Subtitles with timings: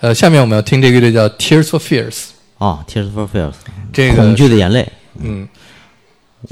[0.00, 2.26] 呃，下面我们要听这个乐队叫 Tears for Fears。
[2.58, 3.54] 啊，Tears for Fears，
[3.92, 4.88] 这个恐惧的眼泪，
[5.20, 5.48] 嗯。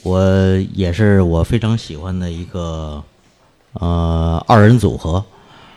[0.02, 0.20] 我
[0.74, 3.02] 也是我非常喜欢的一个
[3.74, 5.24] 呃二人组合，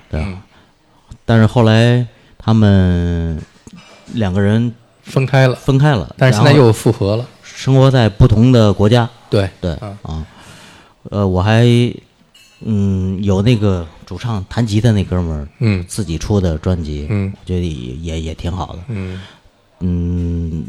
[0.09, 0.19] 对？
[0.19, 0.41] 嗯。
[1.25, 2.07] 但是后来
[2.39, 3.39] 他们
[4.13, 4.73] 两个人
[5.03, 7.27] 分开了，分开了，但是现在又复合了。
[7.43, 10.25] 生活在不同的国家，对，对啊啊，
[11.11, 11.63] 呃，我还
[12.65, 15.85] 嗯有那个主唱弹吉他那哥们儿嗯。
[15.87, 17.31] 自己出的专辑，嗯。
[17.31, 19.21] 我觉得也也也挺好的，嗯。
[19.81, 20.65] 嗯，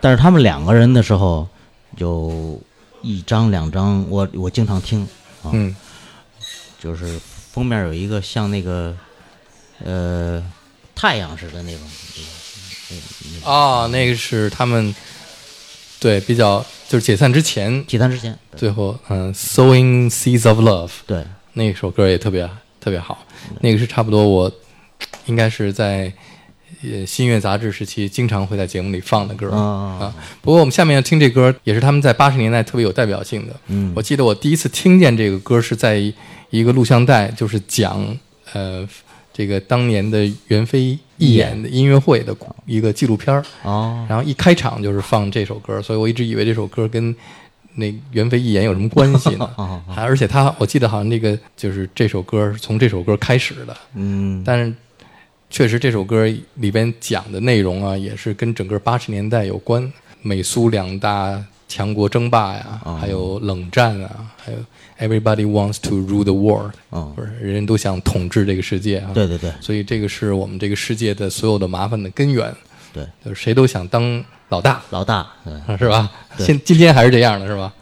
[0.00, 1.46] 但是他们两个人的时候，
[1.98, 2.58] 有
[3.02, 5.02] 一张两张，我我经常听
[5.42, 5.76] 啊，嗯。
[6.78, 7.20] 就是
[7.52, 8.96] 封面有一个像那个
[9.84, 10.42] 呃
[10.94, 11.82] 太阳似的那种，
[13.44, 14.94] 啊，那个是他们
[16.00, 21.22] 对比较就是解散之前，解散之前，最后嗯，Sowing Seeds of Love 对
[21.54, 22.48] 那首歌也特别
[22.80, 23.24] 特别好，
[23.60, 24.50] 那个是差不多我
[25.26, 26.12] 应该是在
[26.82, 29.50] 呃新月杂志时期经常会在节目里放的歌。
[29.50, 29.60] 啊
[30.00, 30.14] 啊。
[30.40, 33.54] 不过我们下面要听这歌，也是他们在八十年代特别有代表性的。
[33.66, 33.92] 嗯。
[33.94, 36.00] 我记得我第一次听见这个歌是在
[36.50, 38.18] 一个录像带，就是讲
[38.52, 38.88] 呃
[39.32, 42.34] 这个当年的袁飞义演的音乐会的
[42.66, 44.06] 一个纪录片儿，哦。
[44.08, 47.14] 然后一开场就是放这首歌，所以我一直以为这首歌跟
[47.80, 49.50] 那袁飞一言有什么关系呢？
[49.96, 54.72] 而且他我记得好像那个就是这首歌是从这首歌开始的，嗯但是
[55.50, 59.92] 确实这首歌里边讲的内容啊，也是跟整个八十年代有关，
[60.22, 64.58] 美苏两大强国争霸呀，哦还有冷战啊，还有
[65.00, 69.10] Everybody wants to rule the world，哦不是人人都想统治这个世界啊。
[69.14, 72.54] 对对对所以这个是我们这个世界的所有的麻烦的根源，
[72.92, 76.10] 对，就是谁都想当老大，老大对是吧？
[76.36, 77.72] 对现今天还是这样的，是吧？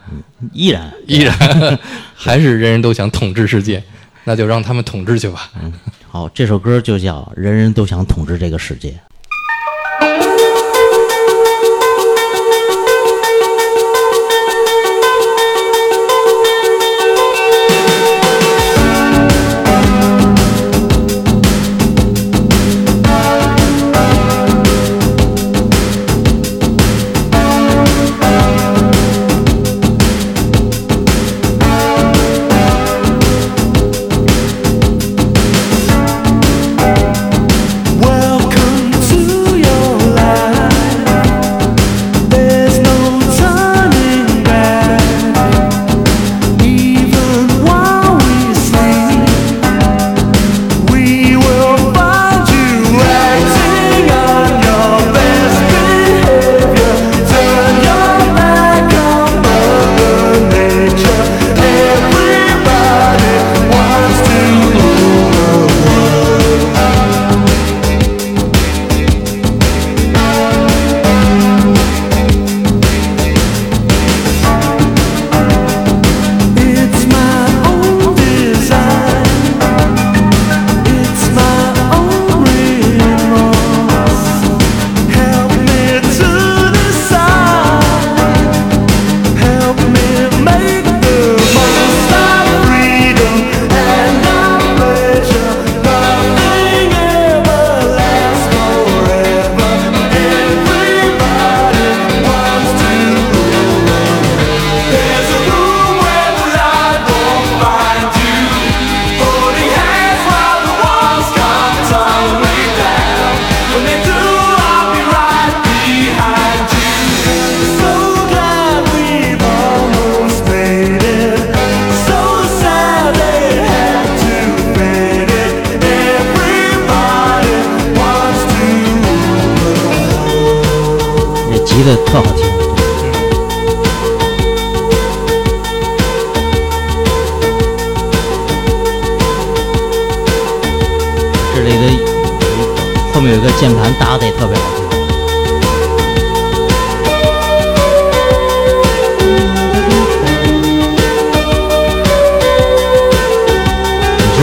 [0.52, 1.34] 依然依然
[2.14, 3.82] 还是人人都想统治世界，
[4.24, 5.50] 那就让他们统治去吧。
[6.10, 8.90] 好，这首歌就叫《人人都想统治这个世界》。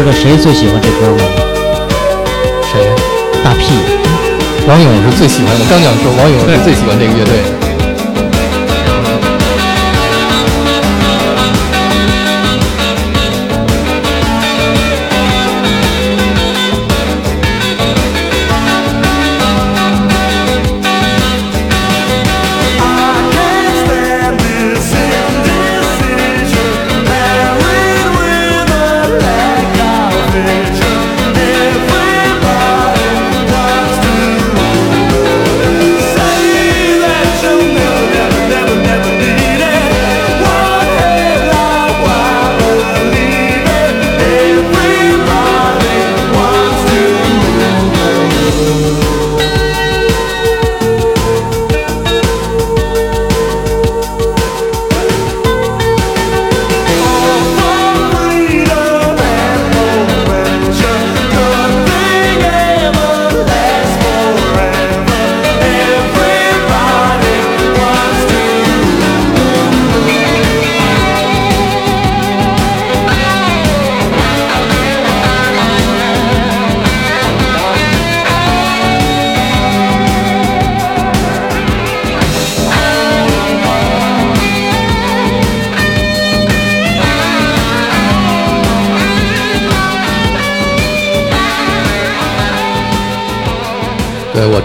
[0.06, 1.24] 道谁最喜欢这歌吗？
[2.72, 2.80] 谁？
[3.44, 3.74] 大屁。
[4.68, 7.42] 王勇是最喜欢的，刚讲说王勇是最喜欢这个乐队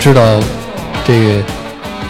[0.00, 0.40] 知道
[1.04, 1.42] 这个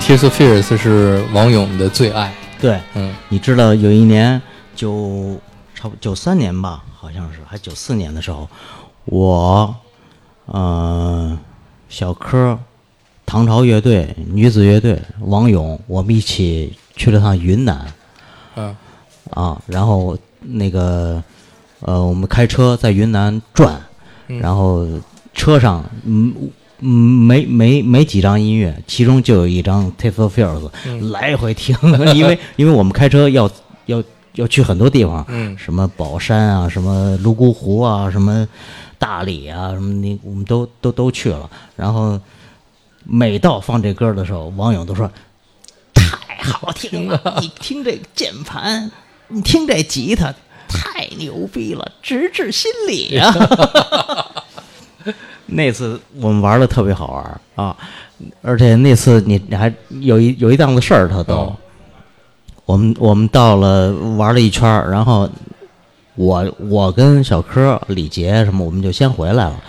[0.01, 2.33] Tears of Fears 是王勇的最爱。
[2.61, 4.41] 对，嗯你知道有一年
[4.77, 5.37] 九
[5.75, 8.49] 差不九三年吧，好像是还九四年的时候，
[9.07, 9.75] 我
[10.47, 11.37] 呃
[11.89, 12.57] 小柯、
[13.27, 17.93] 唐朝乐队、女子乐队、王勇，我们一起去了趟云南
[18.55, 18.77] 嗯
[19.31, 21.21] 啊，然后那个
[21.81, 23.81] 呃我们开车在云南转，
[24.29, 24.87] 然后
[25.35, 26.33] 车上嗯。
[26.81, 30.71] 嗯，没没没几张音乐，其中就有一张《Taste of Fears》，
[31.11, 31.77] 来回听，
[32.15, 33.50] 因为因为我们开车要
[33.87, 34.03] 要
[34.35, 38.47] 要去很多地方，嗯什么宝山啊，什么泸沽湖啊，什么
[38.99, 41.50] 大理啊，什么那我们都都都去了。
[41.77, 42.19] 然后
[43.05, 45.11] 每到放这歌的时候，网友都说
[45.93, 48.91] 太好听了，你听这键盘，
[49.29, 50.35] 你听这吉他，
[50.69, 53.35] 太牛逼了，直至心里啊！
[55.50, 57.76] 那次我们玩的特别好玩啊，
[58.43, 61.35] 而且那次你你还有一有一档子事儿他都。
[61.35, 61.56] 哦
[62.67, 65.29] 我们我们到了玩了一圈儿，然后
[66.14, 69.61] 我我跟小柯、李杰什么，我们就先回来了。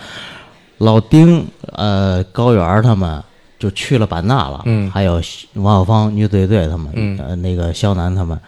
[0.78, 3.20] 老丁、呃高原儿他们
[3.58, 5.20] 就去了版纳了，嗯还有
[5.54, 8.38] 王小芳女子乐队他们，嗯呃那个肖楠他们，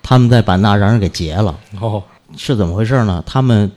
[0.00, 1.58] 他们在版纳让人给劫了。
[1.80, 2.00] 哦
[2.36, 3.20] 是怎么回事呢？
[3.26, 3.68] 他们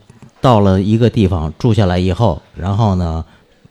[0.41, 3.23] 到了一个地方住下来以后，然后呢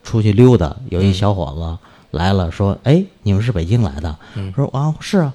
[0.02, 4.16] 出去溜达，有一小伙子来了，说：“哎，你们是北京来的？”
[4.56, 5.34] 说：“啊，是啊。”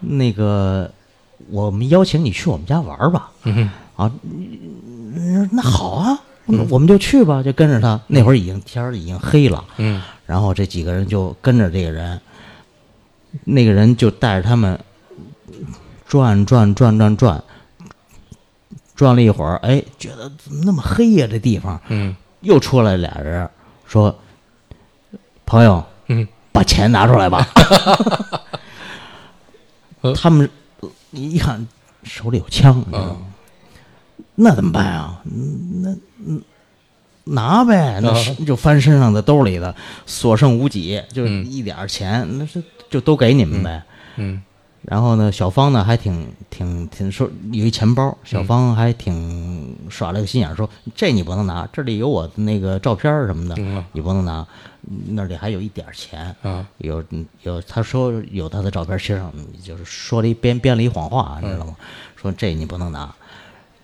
[0.00, 0.90] 那个，
[1.50, 3.30] 我们邀请你去我们家玩吧。
[3.96, 6.18] 啊，嗯那好啊，
[6.68, 8.00] 我们就去吧，就跟着他。
[8.06, 12.20] 那会儿已经天儿已经黑了，嗯然后这几个人就跟着这个人，
[13.44, 14.78] 那个人就带着他们
[16.06, 17.44] 转转转转转，转
[19.14, 23.48] 了一会儿，哎，觉得怎么那么黑呀、这地方嗯又出来俩人
[23.86, 24.16] 说
[25.46, 27.46] ：“朋友，嗯把钱拿出来吧。
[30.02, 30.48] 呃”他们
[31.10, 31.66] 一看
[32.04, 33.16] 手里有枪，你知道吗？
[34.34, 35.20] 那怎么办啊？
[35.24, 35.96] 嗯那
[36.26, 36.42] 嗯，
[37.24, 38.12] 拿呗，那
[38.44, 39.74] 就翻身上的兜里的，
[40.06, 43.82] 所剩无几，就嗯一点儿钱，那是就都给你们呗。
[44.16, 44.42] 嗯
[44.90, 54.46] 然后呢，小芳呢还挺挺挺说有一钱包，小芳还挺耍了个心眼儿，说这你不能拿，这里有我的那个照片儿什么的，嗯你不能拿，
[55.08, 57.04] 那里还有一点钱，啊有
[57.42, 59.30] 有他说有他的照片儿，其实上
[59.62, 61.76] 就是说了一编编了一谎话，你知道吗？
[62.16, 63.14] 说这你不能拿，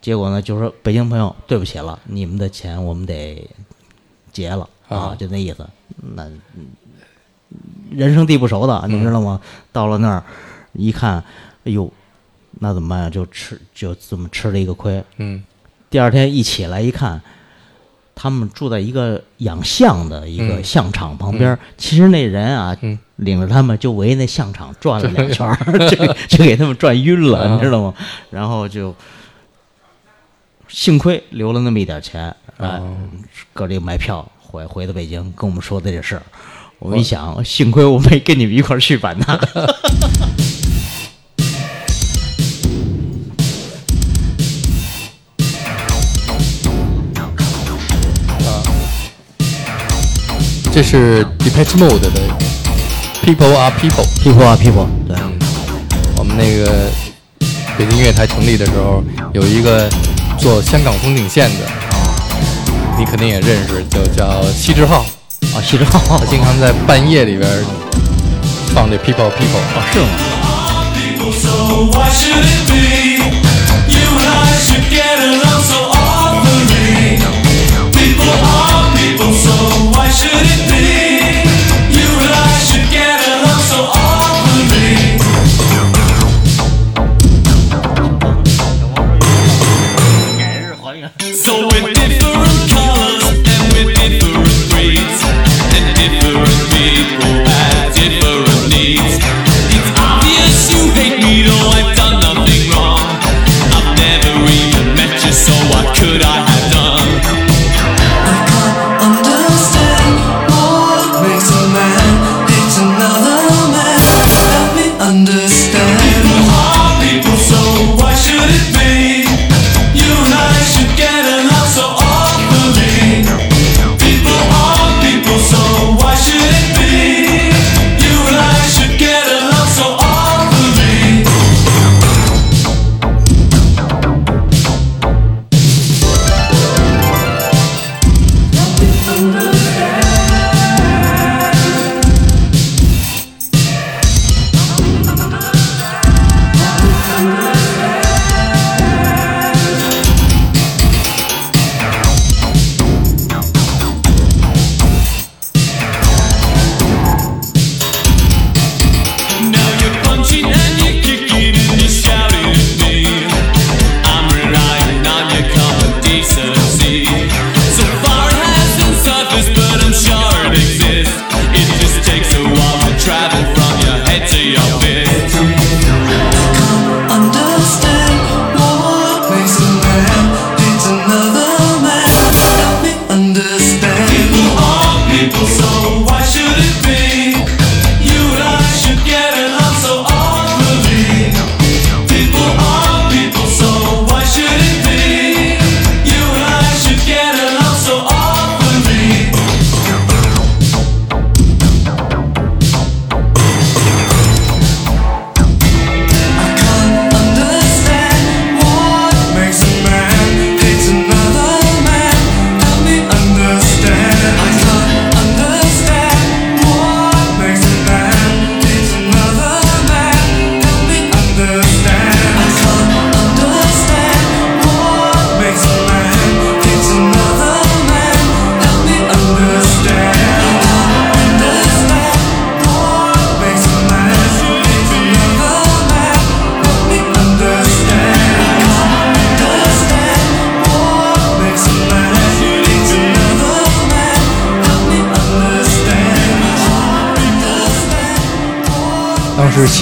[0.01, 3.47] 结果呢就说北京朋友对不起了，你们的钱我们得
[4.33, 5.69] 结了啊啊，就那意思。
[6.17, 6.25] 那
[6.57, 6.69] 嗯
[7.91, 9.41] 人生地不熟的，你知道吗？
[9.71, 10.25] 到了那儿
[10.75, 11.23] 一看，
[11.65, 11.91] 哎呦，
[12.61, 13.11] 那怎么办呀？
[13.11, 15.03] 就吃就这么吃了一个亏。
[15.17, 15.43] 嗯
[15.91, 17.21] 第二天一起来一看，
[18.17, 21.59] 他们住在一个养象的一个嗯象场旁边儿。
[21.77, 25.57] 其实那人啊，嗯领着他们就围那象场转了两圈儿，
[25.89, 27.95] 就 就给他们转晕了，啊你知道吗？
[28.31, 28.93] 然后就
[30.67, 32.97] 幸亏留了那么一点钱，哎，哦
[33.53, 36.23] 搁这买票回回到北京，跟我们说的这事儿。
[36.81, 39.27] 我们一想，幸亏我没跟你们一块儿去版纳。
[50.75, 52.11] 这是 Depeche Mode 的
[53.25, 54.05] People Are People。
[54.21, 55.17] people Are people，对，
[56.17, 56.91] 我们那个
[57.79, 59.89] 北京音乐台成立的时候，有一个
[60.37, 61.67] 做香港风景线的，
[62.99, 65.07] 你肯定也认识，就叫西志浩。
[65.55, 67.49] 啊，西之浩他经常在半夜里边
[68.75, 69.63] 放这 People Are People。
[69.93, 70.09] 是吗
[70.97, 73.23] ？people, so why should it be?
[73.87, 75.14] You and I should get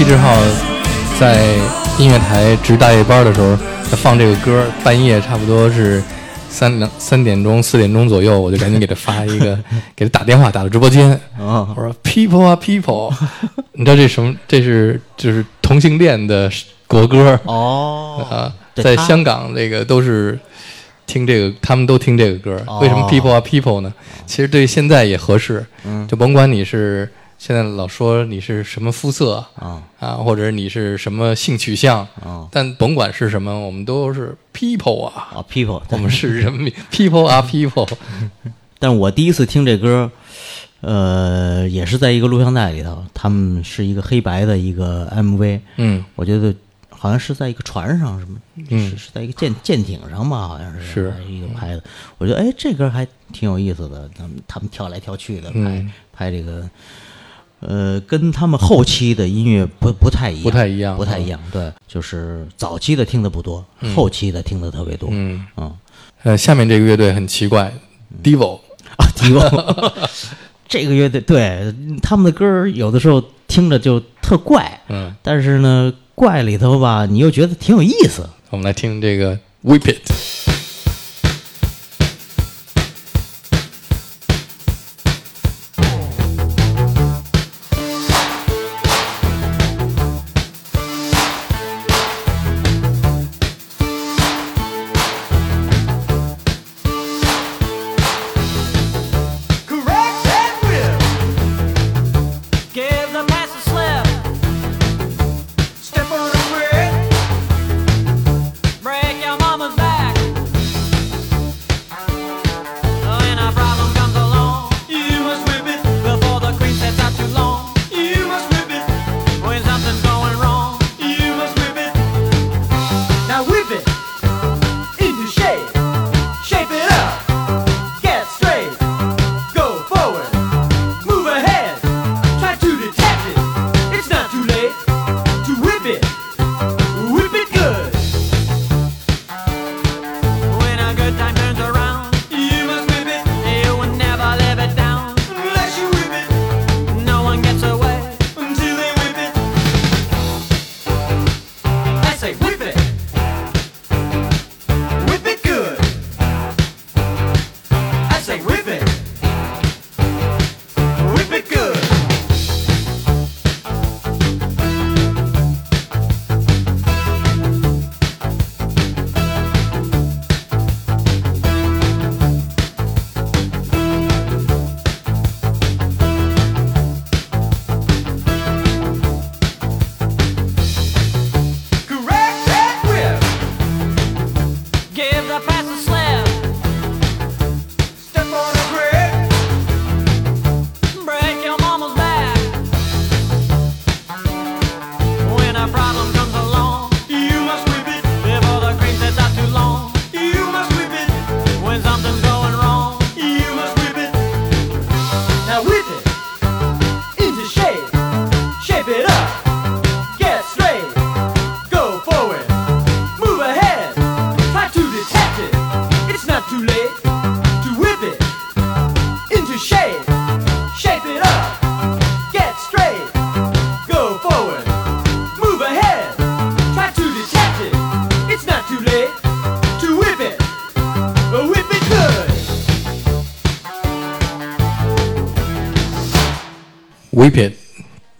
[0.02, 0.36] 西志浩
[1.20, 1.54] 在
[1.96, 3.56] 音乐台值大夜班的时候，
[3.88, 6.02] 他放这个歌，半夜差不多是
[6.50, 9.56] 三两三点钟、四点钟左右，我就赶紧给他发一个，
[9.94, 11.08] 给他打电话，打到直播间。
[11.38, 13.14] 哦我说 “People 啊 People”，
[13.74, 14.34] 你知道这什么？
[14.48, 16.50] 这是就是同性恋的
[16.88, 20.36] 国歌哦啊，在香港这个都是
[21.06, 22.56] 听这个，他们都听这个歌。
[22.80, 23.94] 为什么哦 “People 啊 People” 呢？
[24.26, 27.08] 其实对现在也合适，嗯就甭管你是
[27.42, 37.90] 现在老说你是什么肤色啊啊，或者你是什么性取向，啊但甭管是什么，我们都是 people 啊，啊，people，我们是人民 people 啊 people。
[38.78, 40.08] 但是我第一次听这歌，
[40.82, 46.54] 呃，也是在一个录像带里头，他们是一个黑白的一个 MV，嗯，我觉得
[46.90, 48.38] 好像是在一个船上，什么，
[48.70, 51.82] 嗯是是在一个舰舰艇上吧，好像是是一个拍的。
[52.18, 56.68] 我觉得哎，这歌还挺有意思的，他们他们跳来跳去的拍、嗯拍这个，
[57.62, 61.38] 呃，跟他们后期的音乐不不太一样，不太一样不太一样。
[61.52, 63.64] 对，就是早期的听的不多，
[63.94, 65.08] 后期的听的特别多。
[65.12, 65.72] 嗯，嗯
[66.24, 67.72] 呃，下面这个乐队很奇怪
[68.22, 68.58] ，Devo
[68.96, 69.92] 啊，Devo
[70.68, 78.28] 这个乐队，对他们的歌有的时候听着就特怪，嗯，但是呢，怪里头吧，你又觉得挺有意思。
[78.50, 80.31] 我们来听这个 Whip It。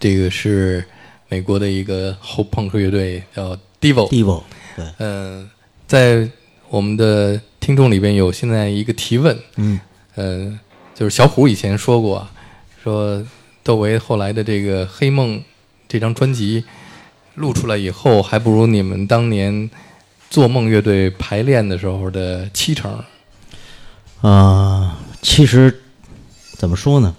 [0.03, 0.85] 这个是
[1.29, 4.11] 美国的一个后朋克乐队，叫 Devo。
[4.11, 4.43] Devo，
[4.75, 5.49] 对，嗯、
[5.87, 6.29] 在
[6.69, 9.79] 我们的听众里边有现在一个提问，嗯，
[10.17, 10.59] 呃，
[10.93, 12.33] 就是小虎以前说过啊，
[12.83, 13.25] 说
[13.63, 15.39] 窦唯后来的这个《黑梦》
[15.87, 16.65] 这张专辑
[17.37, 19.71] 录出来以后，还不如你们当年
[20.29, 23.05] 做梦乐队排练的时候的七成。
[24.23, 25.81] 呃，其实
[26.57, 27.15] 怎么说呢？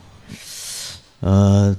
[1.21, 1.73] 呃，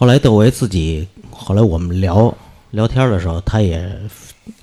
[0.00, 2.34] 后来窦唯自己，后来我们聊
[2.70, 3.86] 聊天的时候，他也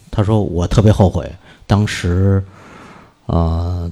[0.10, 1.32] 他说我特别后悔
[1.68, 2.44] 当时，
[3.28, 3.88] 呃，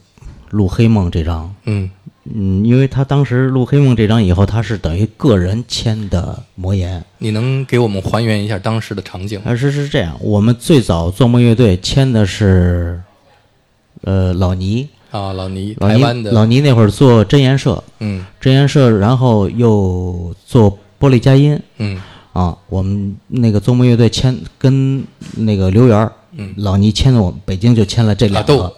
[0.49, 1.87] 录《黑梦》这张，嗯。
[2.33, 9.45] 嗯，因为他当时录《黑梦》这张以后，他是等于个人签的魔岩，你能给我们还原一下当时的场景吗？
[9.45, 12.99] 而是是这样，我们最早做梦乐队签的是，
[14.01, 18.25] 呃，老倪，啊，老倪，老倪台湾的，老倪那会儿做真言社，嗯。
[18.41, 22.01] 真言社，然后又做玻璃佳音，嗯。
[22.33, 25.01] 啊，我们那个宗梦乐队签跟
[25.37, 26.11] 那个刘源儿，
[26.57, 28.75] 老倪签的我们北京就签了这两个，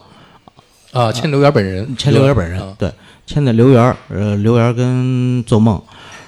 [0.91, 2.93] 啊，签刘源本人，签刘源本人，啊对，
[3.25, 5.81] 签的刘源儿，呃，刘源儿跟做梦，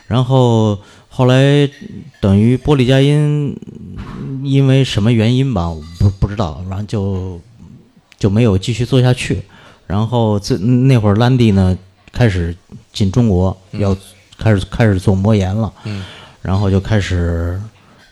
[0.07, 1.69] 然后后来
[2.19, 3.55] 等于玻璃佳音
[3.95, 7.39] 嗯因为什么原因吧，我不不知道，然后就
[8.17, 9.43] 就没有继续做下去。
[9.85, 11.77] 然后这那会儿兰迪呢
[12.11, 12.55] 开始
[12.91, 13.95] 进中国，要
[14.39, 16.05] 开始开始做魔岩了，嗯。
[16.41, 17.61] 然后就开始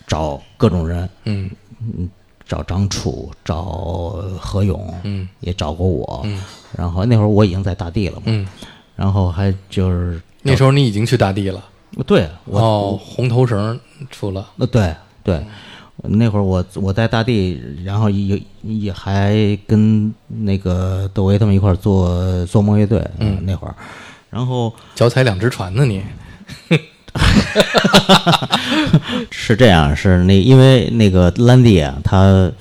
[0.06, 1.50] 找各种人，嗯。
[1.80, 2.10] 嗯
[2.48, 5.28] 找张楚，找何勇，嗯。
[5.42, 6.22] 也找过我。
[6.24, 6.42] 嗯。
[6.78, 8.48] 然后那会儿我已经在大地了嘛，嗯，
[8.96, 11.64] 然后还就是那时候你已经去大地了，
[12.06, 13.78] 对我，哦，红头绳
[14.12, 15.44] 出了，呃对对，
[16.04, 19.36] 那会儿我我在大地，然后也也还
[19.66, 23.76] 跟那个窦唯他们一块儿做做梦乐队，嗯，那会儿，
[24.30, 26.04] 然后脚踩两只船呢你，
[29.32, 32.52] 是这样，是那因为那个兰迪啊，他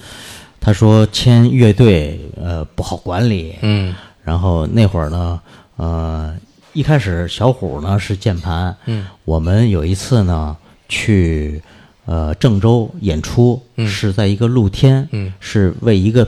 [0.60, 3.94] 他说签乐队呃不好管理，嗯。
[4.24, 5.40] 然后那会儿呢，
[5.76, 6.34] 呃，
[6.72, 10.56] 一开始小虎呢是键盘，嗯，我们有一次呢
[10.88, 11.62] 去
[12.06, 13.86] 呃郑州演出，嗯。
[13.86, 15.32] 是在一个露天，嗯。
[15.38, 16.26] 是为一个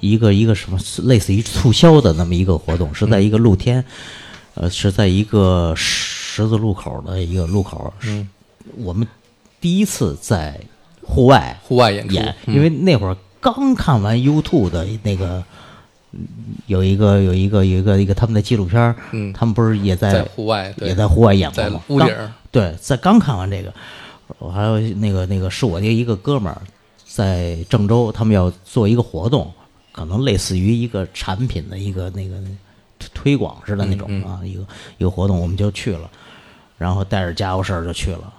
[0.00, 3.82] 一个一个什么类似于促销的那么一个活动，是在一个露天，
[4.60, 8.28] 呃，是在一个十字路口的一个路口，嗯，
[8.76, 9.08] 我们
[9.58, 10.60] 第一次在
[11.02, 12.06] 户外户外演
[12.46, 15.42] 因为那会儿刚看完 YouTube 的那个，
[16.12, 16.20] 嗯
[16.66, 19.32] 有一个有一个有一个一个他们的纪录片嗯。
[19.32, 21.80] 他们不是也在在户外也在户外演过吗？
[21.88, 22.14] 屋顶
[22.50, 23.72] 对，在刚看完这个，
[24.38, 26.60] 我还有那个那个是我的一个哥们儿
[27.06, 29.50] 在郑州，他们要做一个活动，
[29.90, 32.36] 可能类似于一个产品的一个那个
[33.00, 34.64] 推推广似的那种嗯啊，一个
[34.98, 36.08] 一个活动，我们就去了，
[36.78, 38.32] 然后带着家伙事儿就去了。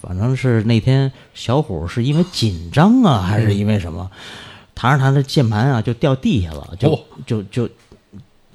[0.00, 4.10] 反正是那天小虎是因为紧张啊，还是因为什么，
[4.74, 7.68] 弹着弹着键盘啊就掉地下了，就、哦就就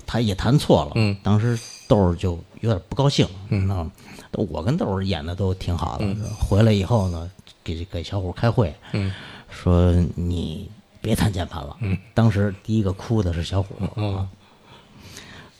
[0.05, 0.91] 他也弹错了。
[0.95, 3.91] 嗯当时豆儿就有点不高兴，嗯？
[4.31, 6.05] 我跟豆儿演的都挺好的，
[6.39, 7.29] 回来以后呢，
[7.63, 9.11] 给给小虎开会，嗯
[9.49, 10.69] 说你
[11.01, 11.75] 别弹键盘了。
[11.79, 13.75] 嗯，当时第一个哭的是小虎。
[13.95, 14.27] 嗯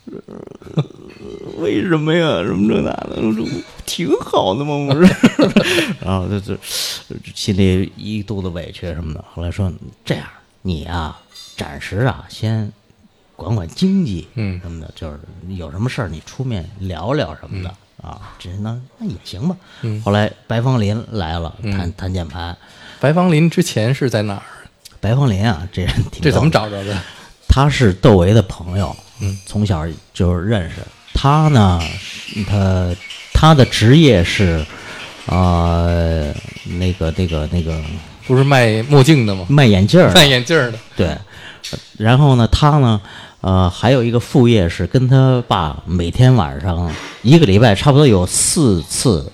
[1.59, 2.43] 为什么呀？
[2.43, 3.45] 什么这那的，我说
[3.85, 5.13] 挺好的嘛，不是？
[6.01, 6.55] 然后就就
[7.35, 9.23] 心里一肚子委屈什么的。
[9.33, 9.71] 后来说
[10.05, 10.25] 这样，
[10.61, 11.19] 你啊，
[11.57, 12.71] 暂时啊，先
[13.35, 15.19] 管管经济，嗯什么的，就是
[15.55, 17.69] 有什么事儿你出面聊聊什么的、
[18.01, 18.33] 啊。
[18.39, 19.55] 这那那也行吧。
[19.81, 22.57] 嗯后来白芳林来了，嗯弹弹键盘。
[22.99, 24.43] 白芳林之前是在哪儿？
[25.01, 26.97] 白芳林啊，这人挺这怎么找着的？
[27.47, 30.75] 他是窦唯的朋友，嗯，从小就认识。
[31.13, 31.81] 他呢，
[32.47, 32.95] 他
[33.33, 34.65] 他的职业是，
[35.25, 36.33] 呃，
[36.77, 37.81] 那个那个那个
[38.25, 39.45] 不是卖墨镜的吗？
[39.49, 40.77] 卖眼镜儿的，卖眼镜儿的。
[40.95, 41.17] 对。
[41.97, 43.01] 然后呢，他呢，
[43.41, 46.89] 呃，还有一个副业是跟他爸每天晚上
[47.21, 49.29] 一个礼拜差不多有四次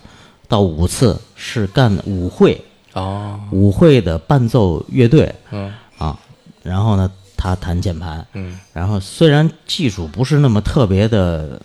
[0.48, 2.60] 到五次是干舞会，
[2.94, 6.18] 哦，舞会的伴奏乐队嗯啊。
[6.64, 7.12] 然后呢，
[7.46, 11.62] 他弹键盘，嗯然后虽然技术不是那么特别的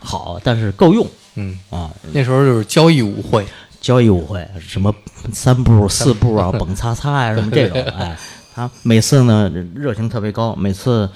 [0.00, 1.06] 好，但是够用
[1.36, 1.90] 嗯，啊。
[2.12, 3.46] 那时候就是交谊舞会。
[3.80, 4.92] 交谊舞会什么
[5.32, 8.18] 三步四步啊， 蹦擦擦呀、什么这种， 哎，
[8.52, 11.08] 他每次呢热情特别高，每次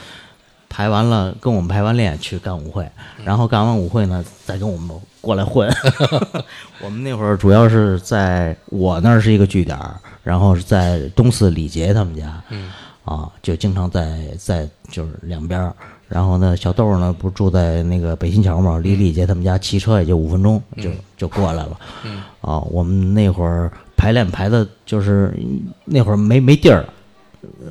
[0.69, 2.89] 排完了跟我们排完练去干舞会，
[3.25, 5.69] 然后干完舞会呢再跟我们过来混。
[6.81, 9.77] 我们那会儿主要是在我那儿是一个据点，
[10.23, 12.71] 然后是在东四李杰他们家，嗯
[13.05, 15.75] 啊，就经常在在就是两边儿。
[16.09, 21.81] 然后呢，小豆儿呢不是住在那个北新桥嘛，离李杰他们家骑车也就五分钟就、就过来了。
[22.05, 25.35] 嗯啊，我们那会儿排练排的就是
[25.85, 26.85] 那会儿没没地儿，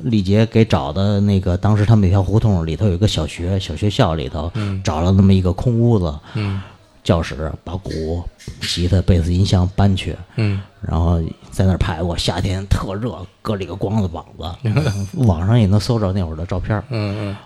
[0.02, 4.50] 李杰给找的那个，当时他们那条胡同里头有一个小学，小学校里头、
[4.82, 6.60] 找了那么一个空屋子，嗯
[7.04, 8.22] 教室把鼓、
[8.60, 11.20] 吉他、贝斯、音箱搬去，嗯然后
[11.52, 12.16] 在那儿排过。
[12.18, 16.82] 夏天特热，搁里个光子膀子，网上也能搜着那会儿的照片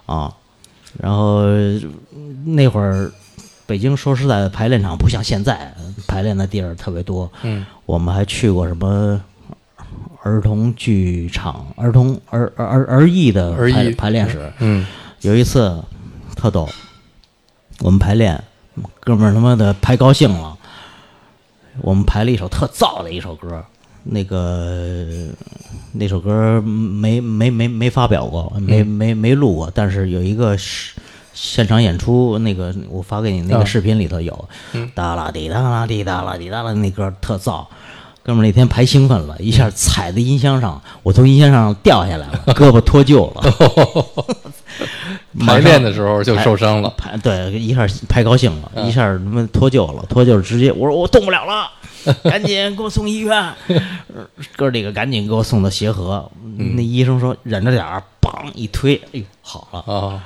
[0.06, 0.32] 啊。
[0.98, 1.42] 然后
[2.46, 3.12] 那会儿
[3.66, 5.74] 北京说实在的，排练场不像现在，
[6.06, 7.30] 排练的地儿特别多。
[7.42, 9.20] 嗯我们还去过什么
[10.22, 14.50] 儿童剧场、儿童儿儿儿儿艺的排排练室。
[14.60, 14.86] 嗯
[15.20, 15.82] 有一次
[16.34, 16.68] 特逗，
[17.80, 18.42] 我们排练，
[19.00, 20.56] 哥们儿他妈的排高兴了，
[21.80, 23.64] 我们排了一首特燥的一首歌，
[24.08, 25.04] 那个
[25.92, 30.94] 那首歌没没没没发表过，没没没录过，但是有一个是
[31.34, 37.66] 现场演出，那个我发给你那啊个视频里头有，嗯哒啦滴哒啦滴哒啦滴哒啦，那歌特燥。
[38.22, 43.54] 哥们儿那天排兴奋了，一下踩在音箱上，我从音箱上掉下来了， 胳膊脱臼了。
[45.46, 46.92] 排练的时候就受伤了。
[46.96, 51.70] 排对，一下排高兴了，一下他妈脱臼了，脱臼直接我说我动不了了，
[52.24, 53.36] 赶紧给我送医院。
[53.38, 56.30] 呃 哥几个赶紧给我送到协和，
[56.74, 59.80] 那医生说忍着点儿，梆一推，哎呦好了。
[59.92, 60.22] 啊，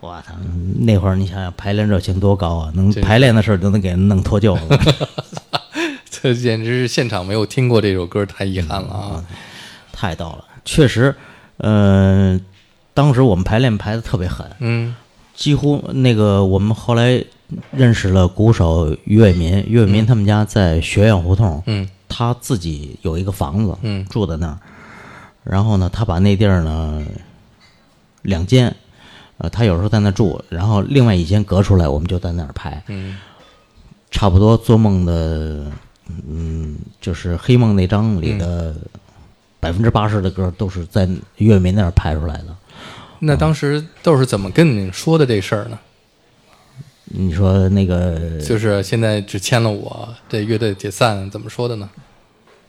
[0.00, 0.32] 我操！
[0.80, 4.78] 那会儿你想想排练热情多高啊，能排练的事儿都能给人弄脱臼了。
[6.10, 9.24] 这简直是现场没有听过这首歌，太遗憾了啊！
[9.92, 11.14] 太逗了，确实，
[11.58, 12.40] 呃，
[12.94, 14.94] 当时我们排练排的特别狠，嗯
[15.34, 17.22] 几乎那个我们后来
[17.70, 21.88] 认识了鼓手于伟民，于伟民他们家在学院胡同，嗯。
[22.08, 24.04] 他自己有一个房子，嗯。
[24.06, 24.58] 住在那儿，
[25.44, 27.04] 然后呢，他把那地儿呢
[28.22, 28.74] 两间，
[29.38, 33.18] 呃，他有时候在那住，然后另外一间隔出来，我们就在那儿拍，嗯。
[34.10, 35.66] 差不多做梦的，
[36.28, 38.74] 嗯，就是《黑梦》那张里的
[39.58, 41.06] 百分之八十的歌都是在
[41.36, 42.56] 于伟民那儿拍出来的。
[43.18, 45.78] 那当时都是怎么跟你说的这事儿呢？
[47.06, 51.88] 你说那个就是现在只签了我，这乐队解散，怎么说的呢？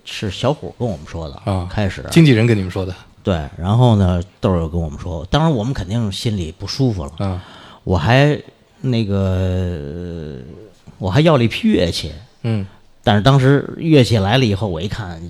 [0.05, 7.11] 是小虎跟我们说的啊开始经纪人跟你们说的对，然后呢，豆儿又跟我们说，当然我们肯定心里不舒服了。
[7.25, 7.43] 啊？
[7.83, 8.41] 我还
[8.79, 10.37] 那个，
[10.97, 12.65] 我还要了一批乐器，嗯
[13.03, 15.21] 但是当时乐器来了以后，我一看，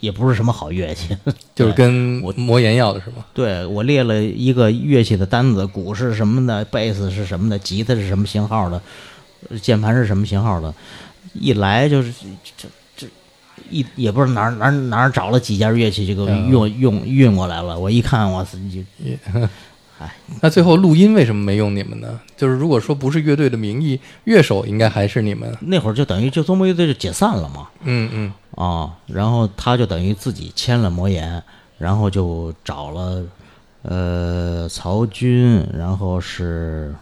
[0.00, 1.16] 也不是什么好乐器。
[1.54, 3.24] 就是跟我魔岩要的是吗？
[3.34, 8.80] 对我列了一个乐器的单子，鼓是什么的，贝斯是什么的，吉他是什么型号的，
[9.48, 10.72] 呃键盘是什么型号的，
[11.34, 12.12] 一来就是
[12.56, 13.06] 这这
[13.70, 17.78] 一也不知道哪儿哪儿哪儿找了几件乐器，这个嗯用用运过来了。
[17.78, 18.58] 我一看，我操，
[19.98, 22.20] 就那最后录音为什么没用你们呢？
[22.36, 25.56] 就是如果说不是乐队的名义，乐手应该还是你们。
[25.60, 27.68] 那会儿就等于就中国乐队就解散了嘛。
[27.82, 28.32] 嗯嗯。
[28.54, 31.42] 啊，然后他就等于自己签了魔岩，
[31.78, 33.22] 然后就找了
[33.82, 36.92] 呃曹军，然后是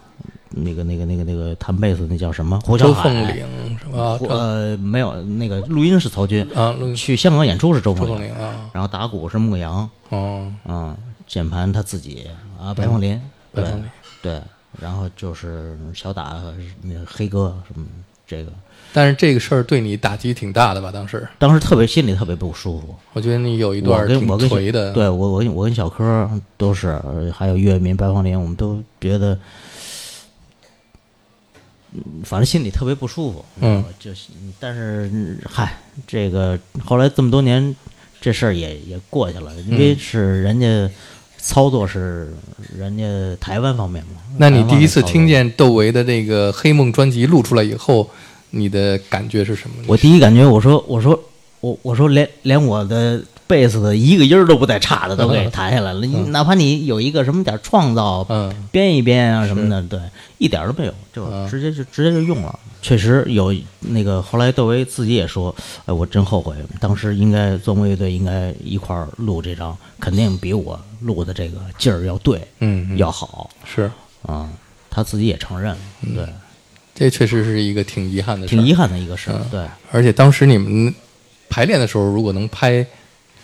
[0.51, 2.61] 那个那个那个那个弹贝斯那叫什么？
[2.61, 3.09] 胡小海。
[3.09, 4.19] 周凤岭是吧？
[4.29, 10.95] 呃没有那个录音是曹军，啊，录去香港演出是周周凤岭，啊，然后打鼓是牧羊哦，啊，
[11.27, 12.27] 键盘他自己
[12.61, 13.21] 啊白凤林，
[13.53, 13.91] 对白凤林
[14.23, 14.41] 对，
[14.81, 16.43] 然后就是小打
[16.83, 17.87] 那个黑哥什么
[18.27, 18.51] 这个，
[18.93, 20.91] 但是这个事儿对你打击挺大的吧？
[20.91, 22.95] 当时当时特别心里特别不舒服。
[23.13, 29.39] 我觉得你有一段挺颓的，对我我跟我跟小柯都是，呃还有岳民、白凤林，我们都觉得，
[31.93, 33.45] 嗯反正心里特别不舒服。
[33.61, 37.75] 嗯，就是，但是嗯嗨，这个后来这么多年，
[38.21, 40.91] 这事儿也也过去了，因为是人家
[41.47, 42.35] 操作是
[42.77, 43.05] 人家
[43.41, 44.21] 台湾方面嘛。
[44.37, 48.11] 那你第一次听见窦唯的这个《黑梦》专辑录出来以后，
[48.51, 49.77] 你的感觉是什么？
[49.87, 51.19] 我第一感觉，我说我说
[51.61, 60.01] 我我说连连我的贝斯的一个音儿都不带差的都给弹下来了，你哪怕你有一个什么点儿创造，嗯编一编啊什么的，对，
[60.39, 62.59] 一点儿都没有，就嗯直接就直接就用了。
[62.83, 65.55] 确实有那个后来窦唯自己也说，
[65.87, 73.91] 哎，我真后悔，当时应该做梦乐队应该一块儿录这张，肯定比我录的这个劲儿要对，嗯，嗯要好是，
[74.23, 74.49] 啊。
[74.89, 75.77] 他自己也承认，
[76.15, 76.25] 对，
[76.95, 78.47] 这确实是一个挺遗憾的。
[78.47, 79.61] 挺遗憾的一个事儿，对。
[79.93, 80.95] 而且当时你们
[81.51, 82.87] 排练的时候，如果能拍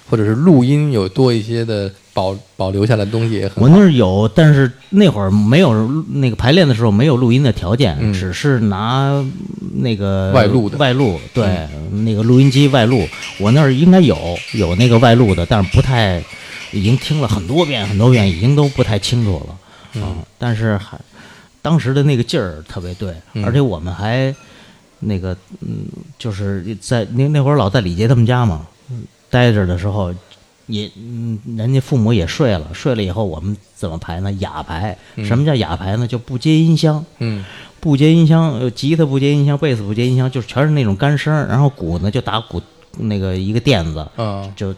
[0.09, 3.69] 或者是录音有多一些的保保留下来的东西也很我。
[3.69, 9.23] 那儿有，但是那会儿没有那个排练的时候没有录音的条件，嗯只是拿
[9.75, 13.07] 那个外录的嗯外录，对，那个录音机外录。
[13.38, 14.17] 我那儿应该有
[14.55, 16.23] 有那个外录的，但是不太，
[16.73, 19.59] 已经听了很多遍很多遍，已经都不太清楚了
[19.95, 20.17] 嗯啊。
[20.39, 20.99] 但是还
[21.61, 24.35] 当时的那个劲儿特别对，嗯而且我们还
[24.99, 25.87] 那个嗯，
[26.19, 30.15] 就是在那那会儿老在李杰他们家嘛，嗯待着的时候，
[30.67, 34.33] 也嗯，人家父母也睡了，睡了以后我们怎么排呢？
[34.35, 34.97] 哑排。
[35.25, 36.07] 什么叫哑排呢？
[36.07, 37.45] 就不接音箱，嗯
[37.81, 41.49] 不接音箱，呃，吉他不接音箱，贝斯不接音箱，就是全是那种干声儿。
[41.49, 42.63] 然后鼓呢就打鼓
[42.99, 44.73] 那个一个垫子，嗯，就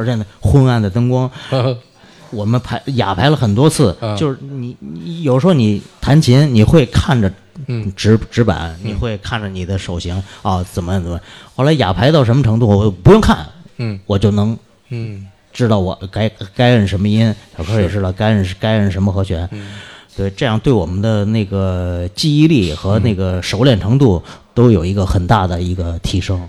[0.00, 1.30] 而且呢昏暗的灯光，
[2.32, 7.30] 我们排哑排了很多次，嗯就是你你有时候你弹琴，你会看着
[7.66, 11.20] 嗯纸纸板，你会看着你的手型啊、怎么怎么。
[11.54, 13.46] 后来哑排到什么程度，我不用看，
[13.78, 14.56] 嗯我就能
[14.88, 19.48] 嗯知道我该该摁什么音，小柯也知道该摁该摁什么和弦。
[19.52, 19.72] 嗯
[20.16, 26.46] 对，这样对我们的那个记忆力和那个熟练程度都有一个很大的一个提升。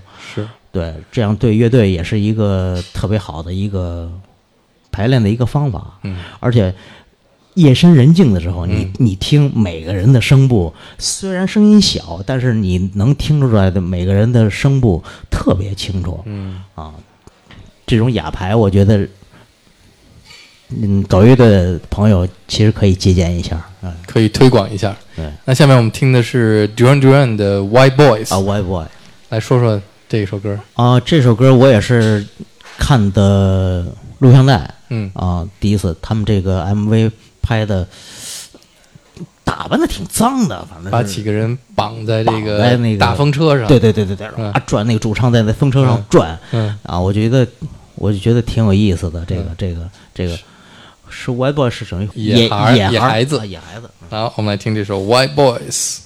[0.73, 4.11] 是对，这样对乐队也是一个特别好的一个
[4.91, 5.99] 排练的一个方法。
[6.03, 6.73] 嗯而且
[7.55, 16.21] 夜深人静的时候，你你听每个人的声部，虽然声音小，但是你能听出来的每个人的声部特别清楚。
[16.25, 16.93] 嗯啊，
[17.85, 19.05] 这种哑排，我觉得，
[20.69, 23.61] 嗯，搞乐队的朋友其实可以借鉴一下。
[23.83, 24.95] 嗯可以推广一下。
[25.15, 28.85] 对那下面我们听的是 Duran Duran 的 White Boys，、啊，White Boy
[29.29, 30.59] 来说说这一首歌。
[30.73, 32.27] 啊，这首歌我也是
[32.77, 33.85] 看的
[34.19, 34.69] 录像带。
[34.89, 35.09] 嗯。
[35.13, 37.09] 啊，第一次他们这个 MV
[37.41, 37.87] 拍的，
[39.45, 44.51] 打扮的挺脏的，反正把几个人绑在这个在那个大风车上，对对对对对，嗯。
[44.51, 46.77] 啊转那个主唱在那风车上转，嗯。
[46.83, 47.47] 啊，我觉得
[47.95, 50.37] 我就觉得挺有意思的，这个这个这个。
[51.09, 53.37] 是 White Boy 是等于野孩野孩儿野孩子。
[53.39, 55.99] 啊野孩子，好，我们来听这首 White Boys。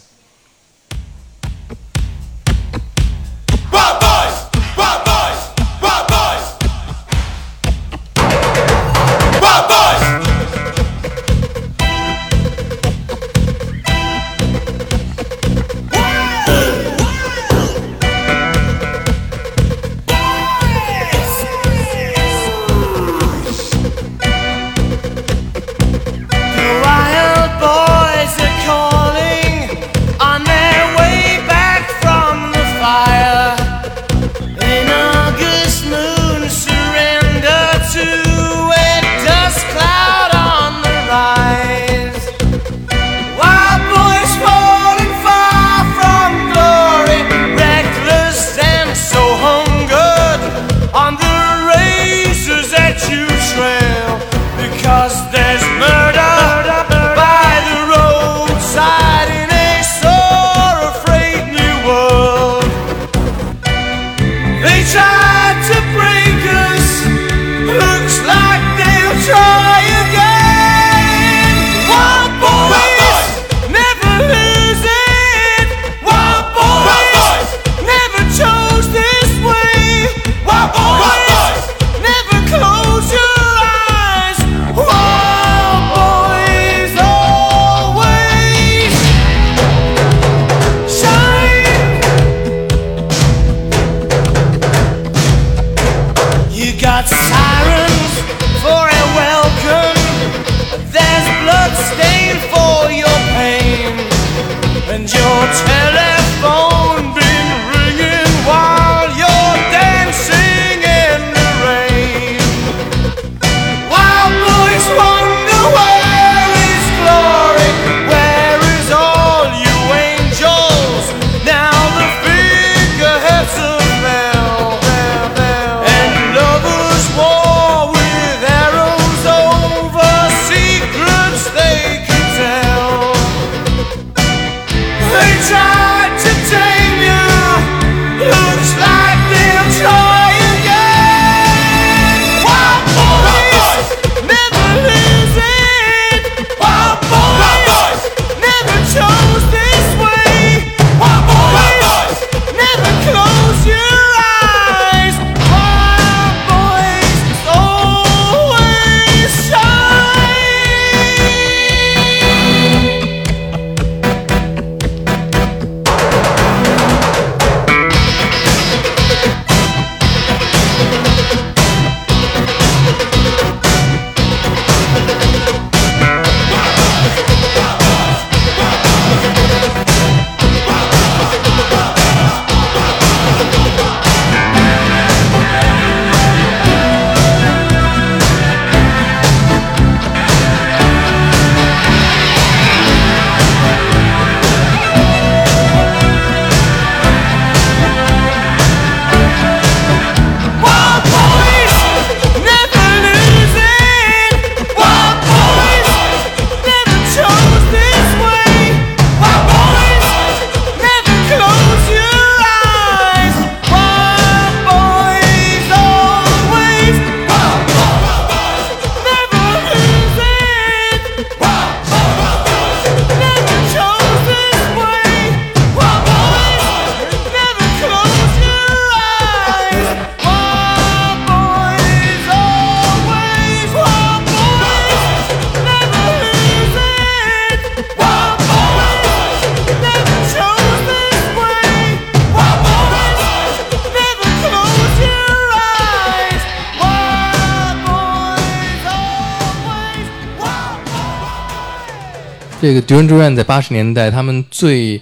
[252.66, 255.00] 这个 Duran Duran 在八十年代，他们最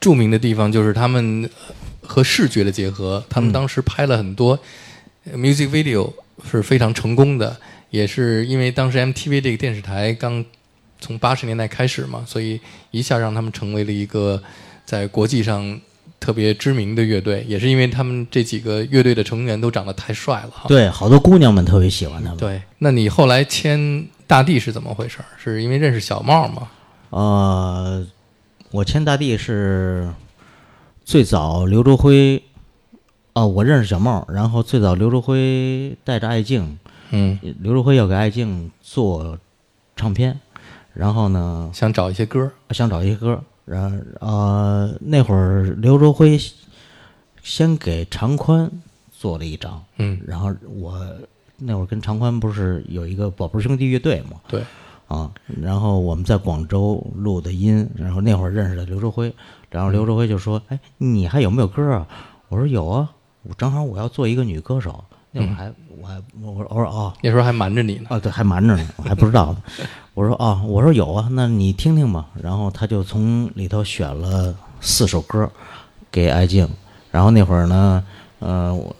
[0.00, 1.48] 著名的地方就是他们
[2.02, 3.24] 和视觉的结合。
[3.30, 4.58] 他们当时拍了很多
[5.26, 6.12] 呃 music video
[6.50, 7.56] 是非常成功的，
[7.90, 10.44] 也是因为当时 MTV 这个电视台刚
[10.98, 12.60] 从八十年代开始嘛，所以
[12.90, 14.42] 一下让他们成为了一个
[14.84, 15.80] 在国际上
[16.20, 17.44] 特别知名的乐队。
[17.48, 20.68] 也是因为他们这几个乐队的成员都长得太帅了哈。
[20.68, 22.36] 对，好多姑娘们特别喜欢他们。
[22.36, 25.24] 对，那你后来签大地是怎么回事儿？
[25.42, 26.68] 是因为认识小茂吗？
[27.10, 28.06] 呃，
[28.70, 30.12] 我签大地是
[31.04, 32.40] 最早刘卓辉，
[33.32, 36.78] 哦，我认识小茂，然后最早刘卓辉带着爱静，
[37.10, 39.36] 嗯，刘卓辉要给爱静做
[39.96, 40.38] 唱片，
[40.94, 42.52] 然后呢，想找一些歌儿。
[42.70, 46.36] 想找一些歌，然后呃那会儿刘卓辉
[47.42, 48.68] 先给常宽
[49.12, 51.00] 做了一张，嗯，然后我
[51.56, 54.62] 那会儿跟常宽不是有一个宝贝兄弟乐队嘛，对，
[55.06, 55.30] 啊，
[55.60, 59.32] 然后我们在广州录的音，然后那会儿认识的刘卓辉，
[59.70, 62.08] 然后刘卓辉就说：“哎，你还有没有歌啊？”
[62.48, 63.08] 我说：“有啊，
[63.42, 68.06] 我正好我要做一个女歌手。”那会儿还我还我我说哦那时候还瞒着你呢。
[68.10, 69.62] 啊对，还瞒着呢，我还不知道呢。
[70.14, 72.26] 我说啊，我说有啊，那你听听吧。
[72.42, 75.50] 然后他就从里头选了四首歌
[76.10, 76.68] 给艾静，
[77.10, 78.04] 然后那会儿呢，
[78.40, 78.94] 呃，我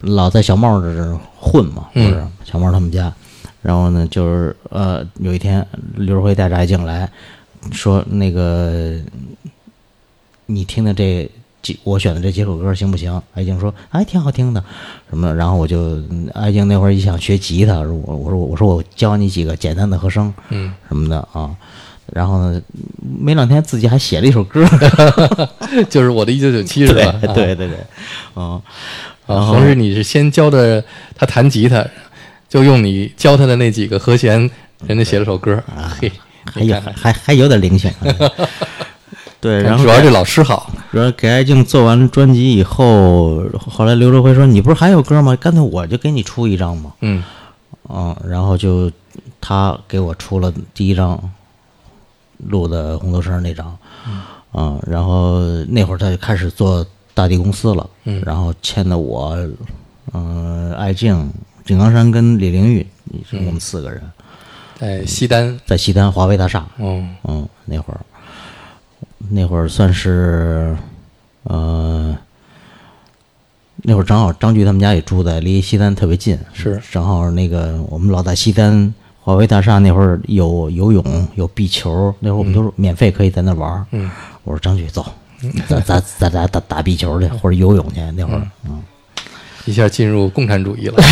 [0.00, 3.12] 老在小茂这儿混嘛，不是、小茂他们家。
[3.62, 7.10] 然后呢，就是呃，有一天刘辉带着艾静来
[7.72, 9.00] 说，那个
[10.44, 11.30] 你听听这几
[11.82, 13.20] 我选的这几首歌行不行？
[13.34, 14.62] 艾静说哎，挺好听的，
[15.08, 15.34] 什么的。
[15.34, 21.50] 然后我就嗯艾静那会儿一想学吉他，我我说我说我教你几个简单的和声，嗯，什么的啊。
[22.12, 22.60] 然后呢，
[23.00, 24.62] 没两天自己还写了一首歌
[25.88, 27.12] 就是我的一九九七是对吧？
[27.34, 27.76] 对对对，
[28.36, 28.60] 嗯，
[29.26, 30.84] 然啊，后同时你是先教的
[31.16, 31.84] 他弹吉他，
[32.46, 34.38] 就用你教他的那几个和弦，
[34.86, 35.60] 人家写了首歌。
[35.98, 36.12] 嘿，
[36.52, 37.90] 还有还还还有点灵性。
[39.44, 40.72] 对，然后主要这老师好。
[40.90, 45.36] 主要给艾静做完专辑以后，后来刘哲辉说：“你不是还有歌吗？
[45.36, 46.94] 干脆我就给你出一张嘛。
[47.02, 47.22] 嗯，”
[47.90, 48.90] 嗯，然后就
[49.42, 51.20] 他给我出了第一张
[52.38, 53.76] 录的红头绳那张，
[54.54, 59.36] 嗯，然后那会儿他就开始做大地公司了，嗯然后签的我，
[60.14, 61.30] 嗯、艾静、
[61.66, 62.86] 井冈山跟李玲玉，
[63.32, 64.02] 我们四个人、
[64.78, 65.60] 在西单。
[65.66, 68.00] 在西单华为大厦，嗯嗯，那会儿，
[69.30, 70.76] 那会儿算是，
[71.44, 72.16] 呃，
[73.76, 76.80] 那会儿正好张炬他们家也住在离西单特别近，是。
[76.90, 83.86] 正好那个我们老在西单华为大厦那会儿有游泳有壁球，那会儿我们都是免费可以在那玩儿。
[83.92, 84.10] 嗯，
[84.44, 85.04] 我说张局走，
[85.66, 88.82] 咱咱咱咱打打壁球去或者游泳去那会儿，嗯，
[89.64, 91.02] 一下进入共产主义了，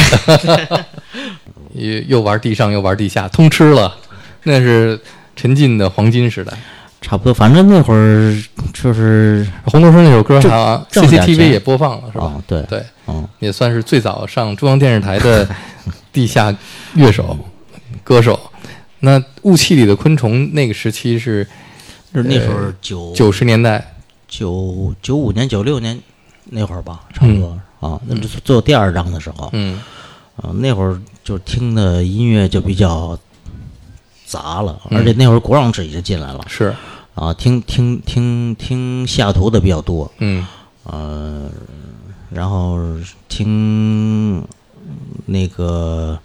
[1.72, 3.96] 又又玩地上又玩地下，通吃了，
[4.44, 5.00] 那是
[5.34, 6.52] 沉浸的黄金时代。
[7.02, 8.42] 差不多，反正那会儿
[8.72, 12.24] 就是红头绳那首歌好像 CCTV 也播放了，是吧？
[12.26, 12.62] 啊，对。
[12.62, 15.46] 对，嗯，也算是最早上中央电视台的
[16.12, 16.54] 地下
[16.94, 17.36] 乐手、
[18.04, 18.38] 歌手。
[19.00, 21.44] 那雾气里的昆虫那个时期是
[22.14, 23.94] 就是那时候九九十年代，
[24.28, 26.00] 九九五年、九六年
[26.44, 28.00] 那会儿吧，差不多、啊。
[28.06, 29.80] 那是做第二章的时候，嗯。
[30.36, 33.18] 啊，那会儿就听的音乐就比较
[34.32, 36.40] 杂了，而且那会儿国壤制已经进来了。
[36.48, 36.74] 是，
[37.14, 40.46] 啊，听听听听西雅图的比较多，嗯。
[40.84, 41.48] 呃，
[42.30, 42.78] 然后
[43.28, 44.42] 听
[45.26, 46.18] 那个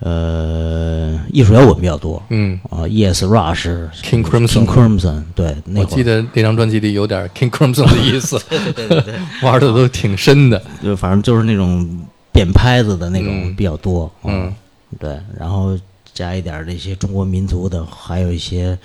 [0.00, 2.20] 呃艺术摇滚比较多。
[2.30, 2.58] 嗯。
[2.70, 9.14] 啊，Yes Rush、King Crimson King Crimson，对，那我记得那张专辑里有点 King Crimson 的意思，对对对对，
[9.46, 11.86] 玩的都挺深的，就反正就是那种
[12.32, 13.54] 扁拍子的那种嗯。
[13.54, 14.52] 比较多，嗯，
[14.98, 15.78] 对，然后
[16.18, 18.76] 加一点儿这些中国民族的，还有一些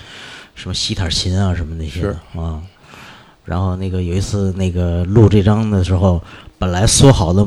[0.53, 2.61] 什么西塔琴啊什么那些的啊。
[3.43, 6.21] 然后那个有一次那个录这张的时候，
[6.59, 7.43] 本来说好的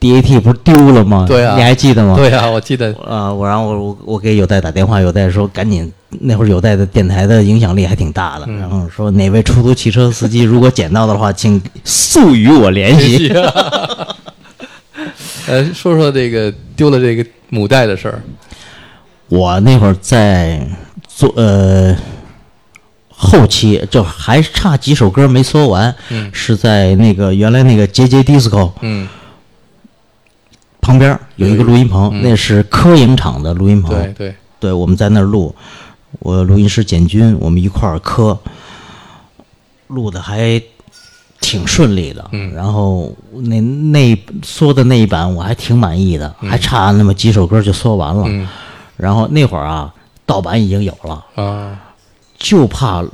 [0.00, 1.26] DAT 不是丢了吗？
[1.28, 2.16] 对啊你还记得吗？
[2.16, 13.32] 对啊、我记得啊，我然后我我我给有代打电话，有代说赶紧，那会儿有代的电台的影响力还挺大的，嗯然后说哪位出租汽车司机如果捡到的话，请速与我联系。
[15.46, 18.22] 呃，说说这个丢了这个母带的事儿，
[19.30, 20.60] 我那会儿在
[21.08, 21.96] 做呃
[23.08, 26.28] 后期，就还差几首歌没说完，嗯。
[26.32, 29.06] 是在那个原来那个 JJ Disco 嗯，
[30.80, 33.92] 旁边有一个录音棚，那是科影厂的录音棚。
[33.92, 35.54] 对对，对，我们在那儿录，
[36.18, 38.36] 我录音师简军，我们一块儿磕，
[39.86, 40.60] 录的还
[41.40, 42.28] 挺顺利的。
[42.32, 42.52] 嗯。
[42.52, 48.24] 然后那那说的那一版我还挺满意的，还差那么几首歌就说完了。
[48.26, 48.48] 嗯
[49.00, 49.92] 然后那会儿啊，
[50.26, 51.80] 盗版已经有了，啊，
[52.38, 53.04] 就怕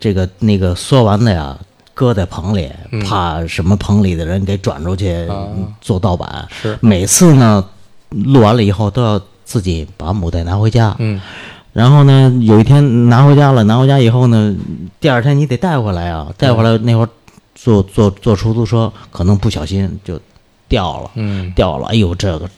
[0.00, 1.56] 这个那个缩完的呀。
[1.94, 2.70] 搁在棚里，
[3.04, 5.48] 怕什么棚里的人给转出去啊
[5.80, 6.46] 做盗版。
[6.48, 7.64] 是每次呢，
[8.10, 10.94] 录完了以后都要自己把母带拿回家。
[11.00, 11.20] 嗯
[11.72, 14.54] 然后呢，有一天拿回家了，拿回家以后呢，
[15.00, 17.08] 第二天你得带回来啊，带回来那会儿
[17.56, 20.20] 坐坐坐出租车，可能不小心就
[20.68, 22.48] 掉了，嗯掉了，哎呦，这个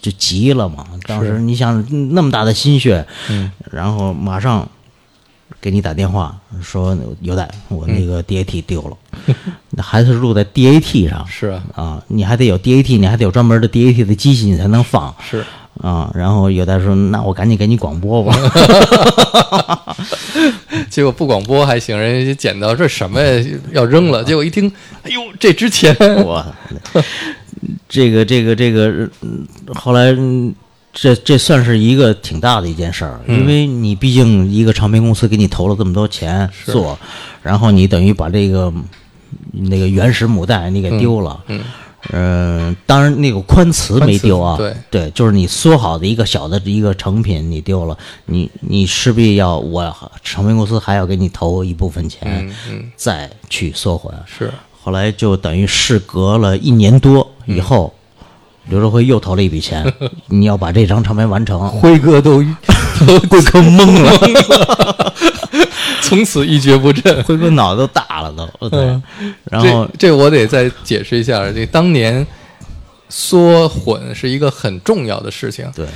[0.00, 0.84] 就急了嘛。
[1.06, 1.84] 当时你想
[2.14, 3.50] 那么大的心血，嗯。
[3.70, 4.68] 然后马上
[5.60, 8.06] 给你打电话说有带，我那嗯。
[8.06, 8.96] 个 DAT 丢了，
[9.70, 11.26] 那还是录在 DAT 上。
[11.26, 11.62] 是啊。
[11.74, 15.14] 啊，你还得有 DAT，你还得有专门的 DAT 的机器，你才能放。
[15.28, 15.44] 是，
[15.82, 18.36] 啊，然后有的说，那我赶紧给你广播吧。
[20.90, 24.70] 结果不广播还行，人家捡到这什么呀要扔了，结果一听，
[25.02, 25.94] 哎呦，这值钱，
[26.24, 26.44] 我
[27.88, 30.54] 这个这个这个，嗯后来嗯
[30.92, 36.98] 这这算是一个挺大的一件事儿，因为你毕竟一个唱片公司给你投了这么多钱做，
[37.42, 38.72] 然后你等于把这个
[39.52, 41.44] 那个原始母带你给丢了。
[41.48, 41.60] 嗯
[42.12, 54.18] 嗯，当然那个宽磁没丢啊，对对，就是你缩好的一个小的一个成品你丢了，你你势必要我唱片公司还要给你投一部分钱，嗯嗯再去缩回来。
[54.26, 54.48] 是，
[54.82, 57.94] 后来就等于事隔了一年多以后，
[58.68, 59.92] 刘德辉又投了一笔钱，
[60.28, 61.68] 你要把这张唱片完成。
[61.68, 62.42] 辉哥都
[63.06, 65.12] 都都懵了，
[66.02, 67.22] 从此一蹶不振。
[67.24, 68.80] 辉哥脑子都大了都，对。
[69.20, 72.26] 嗯，然后这这我得再解释一下，这当年
[73.08, 75.86] 缩混是一个很重要的事情，对。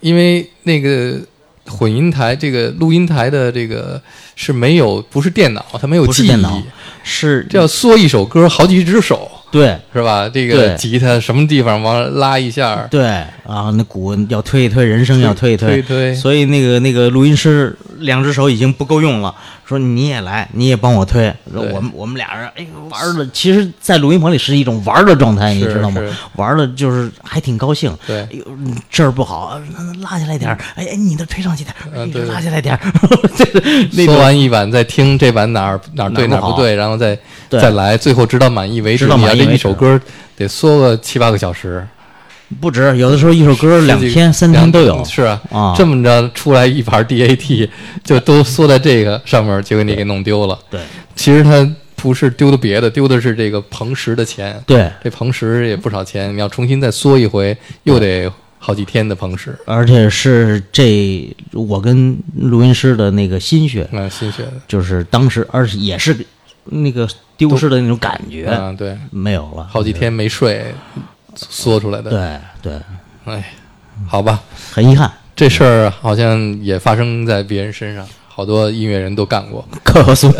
[0.00, 1.18] 因为那个
[1.66, 4.00] 混音台这个录音台的这个
[4.40, 6.62] 是没有不是电脑，它没有记忆，不是电脑
[7.02, 10.28] 是这要缩一首歌好几只手对是吧？
[10.28, 13.06] 这个吉他什么地方往拉一下，对
[13.44, 15.80] 啊，那鼓要推一推，人声要推一推。
[15.80, 16.14] 推推。
[16.14, 19.34] 所以那个那个录音师两只手已经不够用了，
[19.66, 21.32] 说你也来，你也帮我推。
[21.50, 26.02] 说我们我们俩人哎玩的，其实，在录音棚里是一种玩的状态，你知道吗？
[26.36, 27.90] 玩的就是还挺高兴。
[28.06, 28.20] 对。
[28.20, 29.58] 哎呦嗯这儿不好，
[30.02, 32.80] 拉下来点儿，哎哎，你的推上去点儿，拉下来点儿，
[33.34, 33.62] 这 个
[33.92, 37.18] 那种缩完一版再听这版哪儿哪儿对哪儿不对，然后再
[37.48, 39.06] 再来，最后直到满意为止。
[39.06, 39.98] 你要这一首歌
[40.36, 41.86] 得缩个七八个小时，
[42.60, 45.02] 不止，有的时候一首歌两天三天都有。
[45.04, 47.68] 是啊，啊这么着出来一盘 DAT，
[48.04, 50.58] 就都缩在这个上面，结果你给弄丢了。
[50.68, 50.78] 对
[51.16, 51.66] 其实它
[51.96, 54.62] 不是丢的别的，丢的是这个彭石的钱。
[54.66, 59.56] 对，这彭石也不少钱，你要重新再缩一回，又得好几天的棚石。
[59.64, 66.16] 而且是这我跟录音师的那个心血，啊，心血的，就是当时，而且也是
[66.64, 70.74] 那个丢失的那种感觉、啊，对，没有了，好几天没睡，
[71.34, 72.80] 缩出来的。，对对，
[73.24, 73.54] 哎，
[74.06, 74.42] 好吧，
[74.72, 75.10] 很遗憾。
[75.34, 78.04] 这事儿好像也发生在别人身上，
[78.38, 79.66] 好多音乐人都干过。
[79.82, 80.32] 高晓松，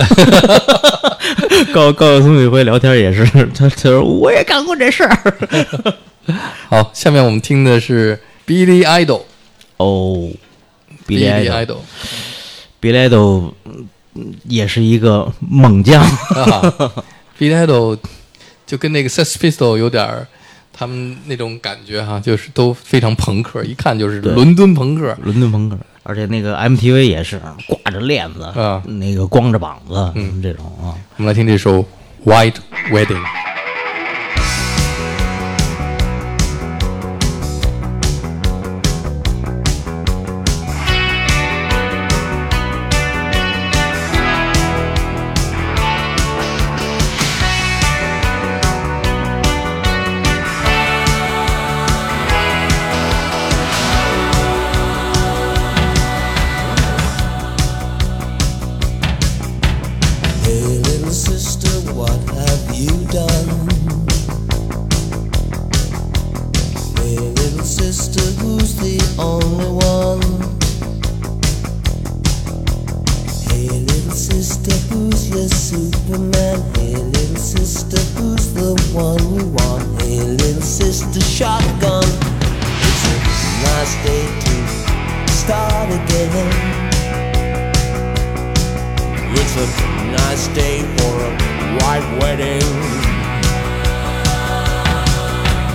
[1.74, 5.34] 高高晓松有一回聊天也是， 他他说我也干过这事儿。
[6.70, 9.22] 好，下面我们听的是 Billy Idol。
[9.78, 10.30] 哦
[11.08, 13.52] ，Billy Idol，Billy Idol
[14.44, 17.02] 也是一个猛将，啊
[17.36, 17.98] ，Billy Idol
[18.64, 20.28] 就跟那个 Sex Pistol 有点儿，
[20.72, 25.16] 他们那种感觉哈，就是都非常朋克，一看就是伦敦朋克。
[25.24, 25.76] 伦敦朋克，
[26.08, 30.96] 而且那个 MTV 也是挂着链子，啊那个光着膀子，嗯，这种啊。
[31.18, 31.82] 我们来听这首
[32.24, 32.56] 《White
[32.90, 33.22] Wedding》。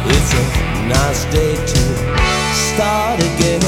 [0.05, 1.81] It's a nice day to
[2.53, 3.61] start again.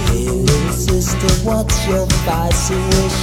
[0.08, 3.20] Hey, little sister, what's your spicy wish?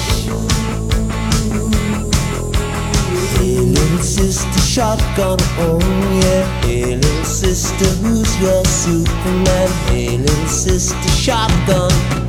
[3.37, 5.79] Hey, little little sister shotgun, oh
[6.21, 6.61] yeah.
[6.61, 9.69] Hey, little sister, who's your Superman?
[9.87, 12.28] Hey, little sister shotgun.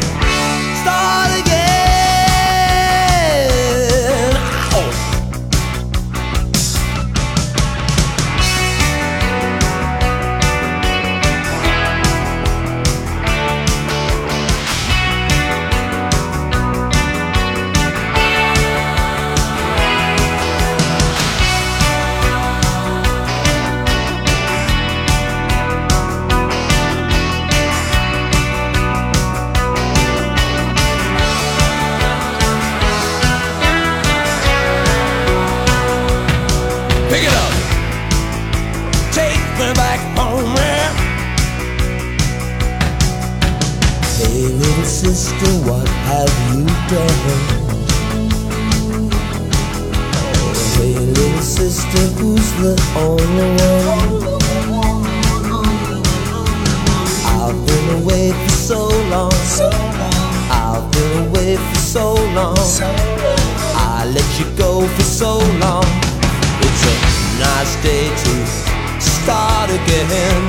[69.91, 70.43] again.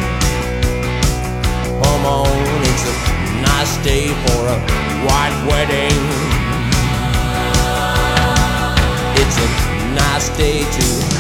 [1.83, 2.29] Come on,
[2.63, 2.95] it's a
[3.43, 4.59] nice day for a
[5.07, 5.99] white wedding.
[9.21, 9.49] It's a
[9.95, 11.12] nice day to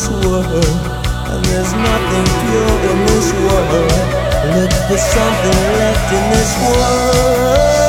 [0.00, 0.46] this world.
[0.46, 3.92] And there's nothing pure in this world.
[4.56, 7.79] Look for something left in this world.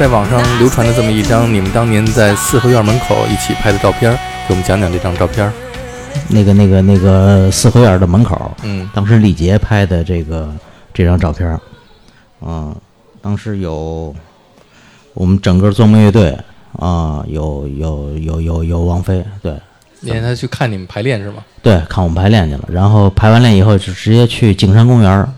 [0.00, 4.10] 在网上流传的这么一张你们当年在四合院门口一起拍的照片，
[4.48, 5.52] 给我们讲讲这张照片。
[6.26, 10.50] 那个那个那个四合院的门口，嗯当时李杰拍的这个
[10.94, 11.60] 这张照片儿，
[12.40, 12.74] 啊、
[13.20, 14.16] 当时有
[15.12, 16.34] 我们整个做梦乐队
[16.78, 19.54] 啊、有有有有有王菲，对
[20.00, 21.44] 那天他去看你们排练是吗？
[21.62, 25.28] 对，看我们排练去了，然后排完练以后就直接去景山公园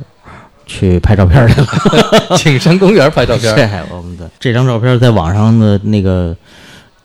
[0.72, 1.66] 去拍照片去了。
[2.38, 6.34] 景山公园拍照片我们的这张照片在网上的那个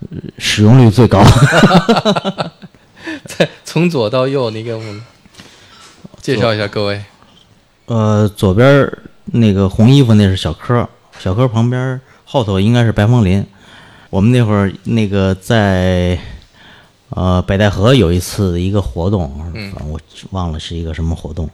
[0.09, 1.22] 呃使用率最高。
[3.26, 5.01] 在从左到右，你给我们
[6.22, 7.01] 介绍一下各位。
[7.88, 8.89] 呃，左边
[9.26, 10.88] 那个红衣服那是小柯，
[11.20, 13.45] 小柯旁边后头应该是白芳林。
[14.09, 16.18] 我们那会儿那个在
[17.09, 19.99] 呃北戴河有一次一个活动，嗯我
[20.32, 21.49] 忘了是一个什么活动。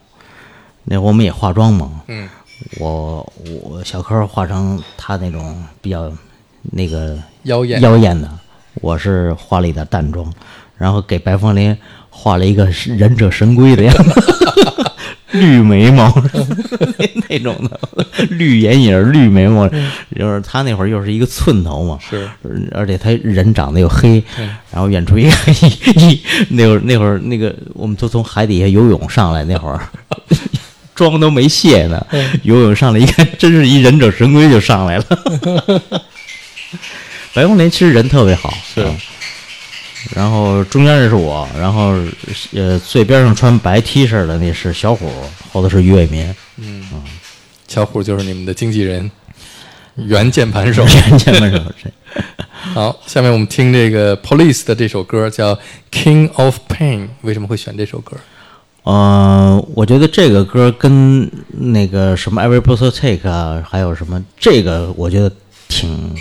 [0.85, 2.27] 那会我们也化妆嘛，嗯，
[2.79, 6.11] 我我小柯化成他那种比较
[6.61, 8.29] 那个妖艳妖艳的，
[8.75, 10.31] 我是化了一点淡妆，
[10.77, 11.75] 然后给白凤林
[12.09, 12.65] 画了一个
[12.97, 14.21] 忍者神龟的样子，
[15.31, 16.13] 绿眉毛
[17.29, 17.79] 那种的，
[18.29, 19.67] 绿眼影、绿眉毛，
[20.15, 22.29] 就是他那会儿又是一个寸头嘛，是，
[22.71, 24.23] 而且他人长得又黑，
[24.71, 29.79] 然后远处一看 一一那会儿那会儿那个我们都从海底下游泳上来那会儿。
[30.95, 32.05] 妆都没卸呢，
[32.43, 35.05] 游泳上来一看，真是一忍者神龟就上来了。
[37.33, 38.97] 白凤林其实人特别好，是嗯
[40.13, 41.93] 然后中间这是我，然后
[42.53, 45.09] 呃最边上穿白 T 恤的那是小虎，
[45.51, 46.83] 后头是于伟民，嗯
[47.67, 49.09] 小虎就是你们的经纪人，
[49.95, 50.85] 原键盘手。
[50.85, 51.63] 原键盘手？
[52.75, 55.55] 好，下面我们听这个 Police 的这首歌叫
[55.91, 58.17] 《King of Pain》，为什么会选这首歌？
[58.83, 65.31] 呃，我觉得这个歌跟那个什么 Every Breath You Take 啊，还有什么这个，我觉得
[65.69, 66.15] 挺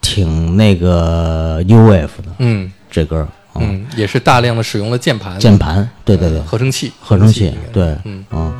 [0.00, 2.72] 挺那个 UF 的嗯。
[2.90, 8.24] 这歌，啊嗯，也是大量的使用了键盘、键盘，对对对，合成器、合成器，对，嗯。
[8.30, 8.54] 嗯。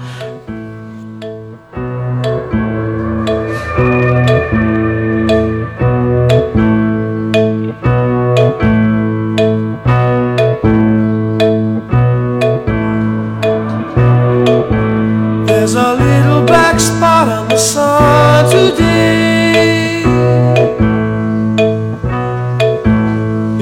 [15.64, 20.02] There's a little black spot on the sun today.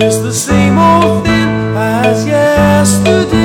[0.04, 3.36] It's the same old thing as yesterday.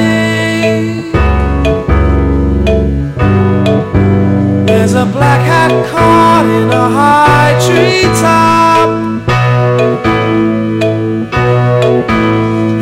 [4.66, 8.90] There's a black hat caught in a high tree top.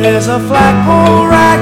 [0.00, 1.60] There's a flagpole rack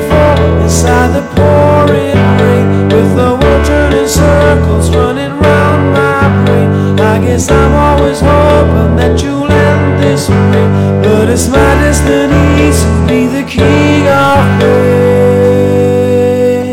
[0.00, 6.68] before inside the pouring rain with the world turning circles running round my brain.
[7.00, 10.66] I guess I'm always hoping that you'll end this way,
[11.02, 14.44] but it's my destiny to be the king of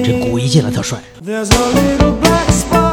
[0.03, 0.29] 这 pain.
[0.31, 0.99] 鼓一进来特帅。
[1.25, 2.86] There's a little black spot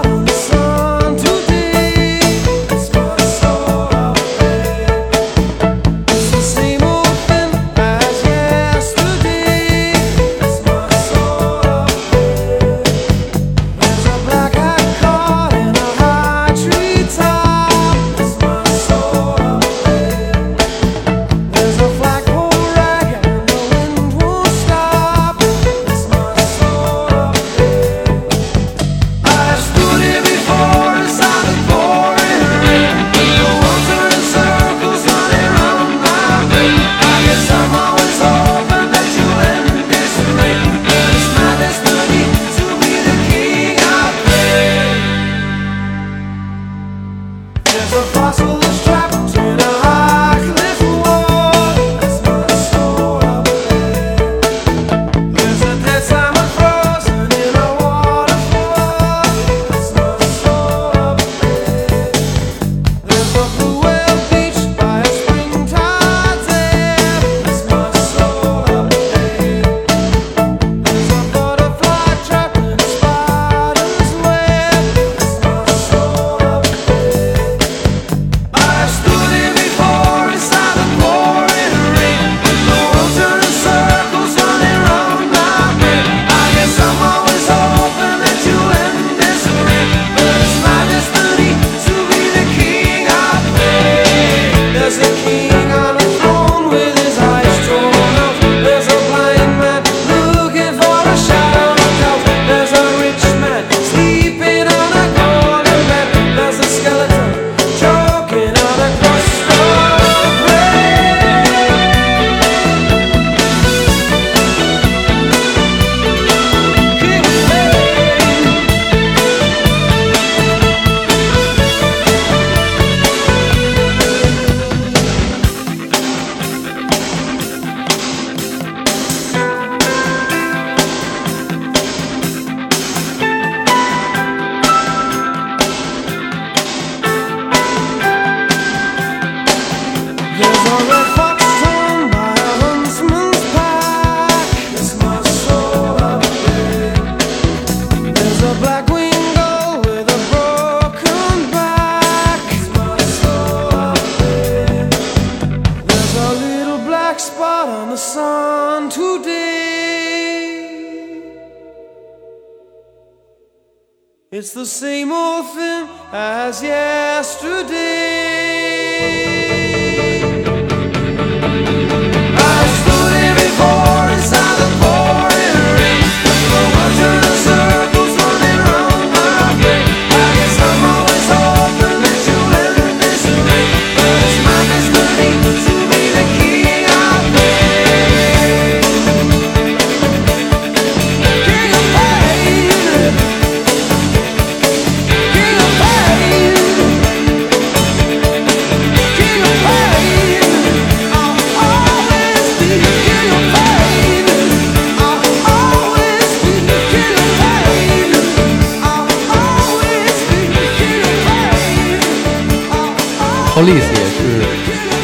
[213.55, 214.43] Police 也是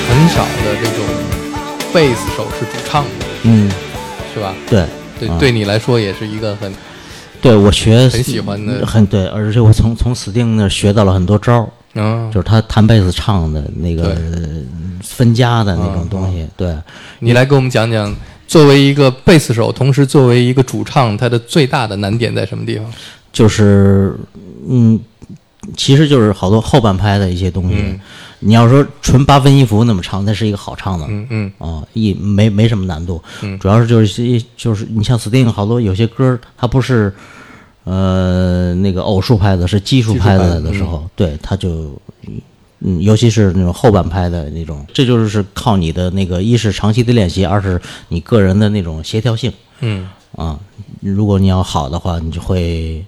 [0.10, 1.06] 很少的这种
[1.94, 3.72] 贝斯手是主唱的，嗯，
[4.34, 4.54] 是吧？
[4.70, 4.86] 对，
[5.18, 6.70] 对，啊对你来说也是一个很
[7.42, 14.18] 对我学很喜欢的很对，而且我从从 Sting 那儿学到了很多招儿，嗯就，是他弹贝斯唱的那个
[15.02, 16.46] 分家的那种嗯东西。
[16.58, 16.76] 对，
[17.20, 18.14] 你来给我们讲讲，
[18.50, 22.86] 作为一个贝斯手，同时作为一个主唱，他的最大的难点在什么地方？
[23.32, 24.14] 就是
[24.68, 25.00] 嗯，
[25.78, 27.76] 其实就是好多后半拍的一些东西。
[27.78, 27.98] 嗯
[28.42, 31.06] 你要说纯八分音符那么唱，那是一个好唱的。
[31.08, 31.52] 嗯嗯。
[31.58, 33.58] 啊，一没没什么难度，嗯。
[33.60, 37.14] 主要是就是一就是你像 Sting 好多有些歌，它不是
[37.86, 42.00] 呃那个偶数拍的，是奇数拍的的时候，对，它就
[42.80, 47.80] 嗯，尤其是那种后半拍的那种，这就是靠你的那个一是长期的练习，二是
[48.10, 49.54] 你个人的那种协调性。
[49.80, 50.10] 嗯。
[50.36, 50.60] 啊。
[51.02, 53.04] 如果你要好的话，你就会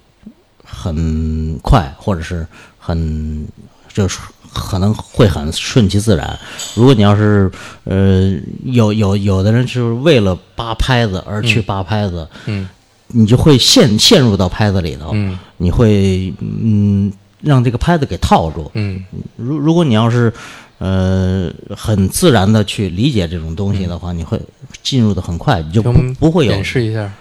[0.64, 2.44] 很快，或者是
[2.76, 3.46] 很
[3.92, 4.18] 就是
[4.54, 6.38] 可能会很顺其自然。
[6.74, 7.50] 如果你要是
[7.84, 8.32] 呃
[8.64, 12.68] 有有有的人是为了扒拍子而去扒拍子，嗯
[13.08, 18.70] 你就会陷陷入到拍子里头，嗯你会嗯让这个拍子给套住。
[18.74, 19.04] 嗯
[19.36, 20.32] 如如果你要是
[20.78, 24.40] 呃很自然的去理解这种东西的话，你会
[24.82, 27.12] 进入的很快，你就不不会有演示一下。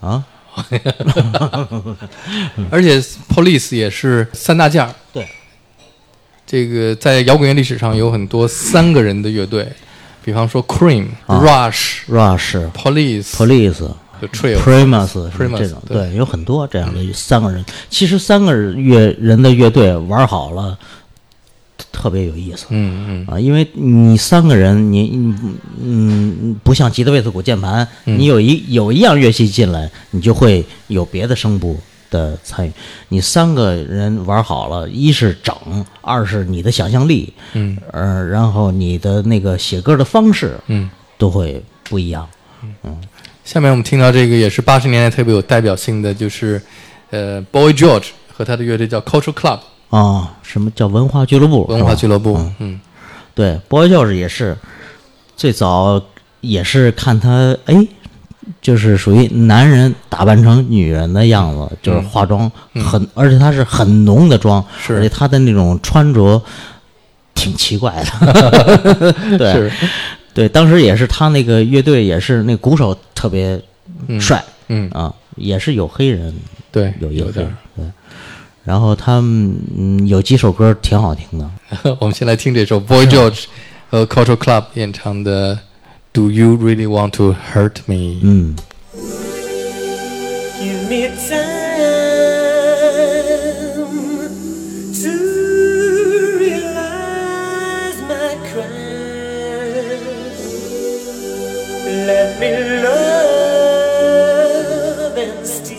[0.00, 0.24] 啊。
[2.70, 3.00] 而且
[3.32, 4.92] Police 也是三大件儿。
[5.12, 5.26] 对，
[6.50, 9.68] 这个在摇滚乐历史上有很多三个人的乐队，
[10.24, 13.88] 比方说 Cream、Rush、Rush、Police、Police。
[14.20, 17.64] Primus 这种，对对，有很多这样的三个人。
[17.88, 20.78] 其实三个乐人的乐队玩好了，
[21.90, 22.66] 特别有意思。
[22.68, 25.34] 嗯嗯啊，因为你三个人，你你
[25.82, 31.80] 嗯，不像吉他、贝斯、鼓、键盘，嗯你有一有一样乐器进来，你就会有别的声部
[32.10, 32.72] 的参与。
[33.08, 35.54] 你三个人玩好了，一是整，
[36.00, 40.90] 二是你的想象力，嗯呃，然后你的那个写歌的方式嗯。
[41.20, 42.26] 都会不一样。
[42.82, 42.98] 嗯
[43.44, 46.58] 下面我们听到这个也是八十年代特别有代表性的，就是
[47.10, 51.66] 呃 Boy George 和他的乐队叫 Culture Club 啊，什么叫文化俱乐部？
[51.66, 52.38] 文化俱乐部。
[52.38, 52.80] 嗯嗯
[53.34, 54.56] 对，Boy George 也是
[55.36, 56.02] 最早
[56.40, 57.86] 也是看他哎，
[58.60, 64.96] 就是属于男人打扮成女人的样子，就是化妆很，而且他是很浓的妆，是。
[64.96, 66.42] 而且他的那种穿着
[67.34, 69.12] 挺奇怪的。
[69.38, 69.52] 对。
[69.52, 69.72] 是。
[70.32, 73.60] 对，当时也是他那个乐队也是那鼓手特别
[74.20, 76.32] 帅、嗯，啊，也是有黑人，
[76.70, 77.52] 对，有有点儿。
[77.76, 77.84] 对。
[78.62, 81.50] 然后他们嗯有几首歌挺好听的，
[81.98, 83.46] 我们先来听这首 Boy George
[83.90, 85.58] 和 Culture Club 演唱的
[86.12, 88.20] Do You Really Want to Hurt Me？
[88.24, 88.56] 嗯。
[88.92, 90.88] Give hmm.
[90.88, 91.38] me time
[95.02, 95.12] to
[96.36, 100.40] realize my crimes.
[102.08, 102.50] Let me
[102.82, 103.96] love
[105.16, 105.78] and steal.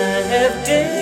[0.00, 0.02] I
[0.32, 0.99] have danced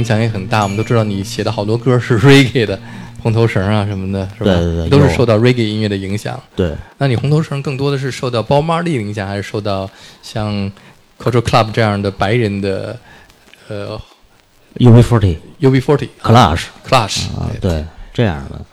[0.00, 0.62] 影响也很大。
[0.62, 2.80] 我们都知道你写的好多歌是 reggae 的，
[3.22, 4.46] 红头绳啊什么的，是吧？
[4.46, 6.40] 对对对都是受到 reggae 音乐的影响。
[6.56, 9.88] 对，那你红头绳更多的是受到 Bob Marley 的影响，还是受到
[10.22, 10.72] 像
[11.22, 12.98] Culture Club 这样的白人的
[13.68, 14.00] 呃
[14.78, 17.84] UB40、UB40 啊 Clash Clash 啊，对，
[18.14, 18.64] 这样的。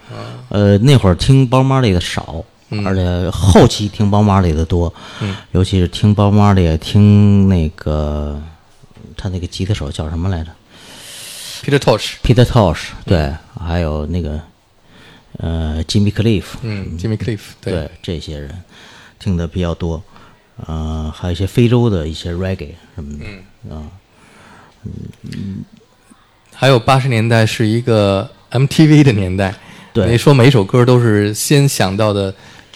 [0.50, 2.42] 呃，那会儿听包马里的少，
[2.86, 4.94] 而且后期听包马里的多，
[5.52, 8.42] 尤其是听包马里，听那个
[9.18, 10.52] 他那个吉他手叫什么来着
[11.64, 14.40] Peter Tosh，？Peter Tosh，对，还有那个
[15.38, 18.64] 呃 Jimmy Cliff，嗯，Jimmy Cliff，对这些人
[19.20, 20.02] 听的比较多，
[20.66, 23.84] 呃，还有一些非洲的一些 reggae 什么的，啊、
[24.84, 25.64] 嗯
[26.54, 29.54] 还有八十年代是一个 MTV 的年代，
[29.94, 32.34] 对你说每一首歌都是先想到的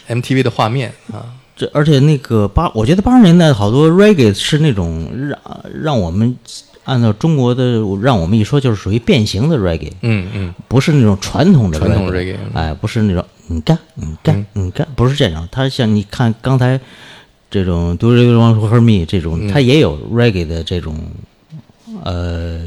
[0.08, 1.26] MTV 的画面啊，
[1.56, 5.40] 这而且那个八，我觉得八十年代好多 reggae 是那种让
[5.82, 6.38] 让我们
[6.84, 15.48] 按照中国的让我们一说就是属于变形的 reggae，嗯嗯，不是那种传统的传统 reggae，reggae 哎，不是那种你干你干你干，不是这样。
[15.52, 16.80] 它像你看刚才
[17.50, 20.98] 这种 Do You Want to Hear Me 这种，它也有 reggae 的这种
[22.04, 22.60] 呃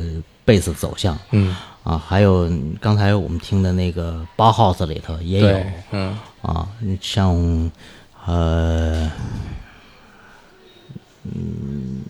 [0.45, 2.51] 贝斯走向，嗯，啊，还有
[2.81, 5.61] 刚才我们听的那个八 house 里头也有，
[5.93, 6.17] 嗯。
[6.43, 6.69] 啊，
[7.01, 7.71] 像
[8.27, 9.11] 呃。
[11.27, 12.04] 嗯，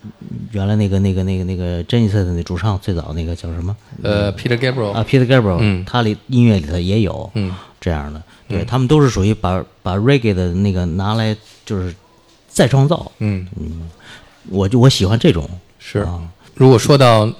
[0.51, 3.75] 原来那个、那个、那个、那个 Genesis 的那主唱，最早那个叫什么？
[4.03, 11.93] 呃，Peter Gabriel，啊，Peter Gabriel，嗯他里音乐里头也有，嗯，这样的，对他们都是属于把把 reggae 的那个拿来就是
[12.47, 13.89] 再创造，嗯嗯，
[14.49, 16.21] 我就我喜欢这种，是啊。
[16.53, 17.31] 如果说到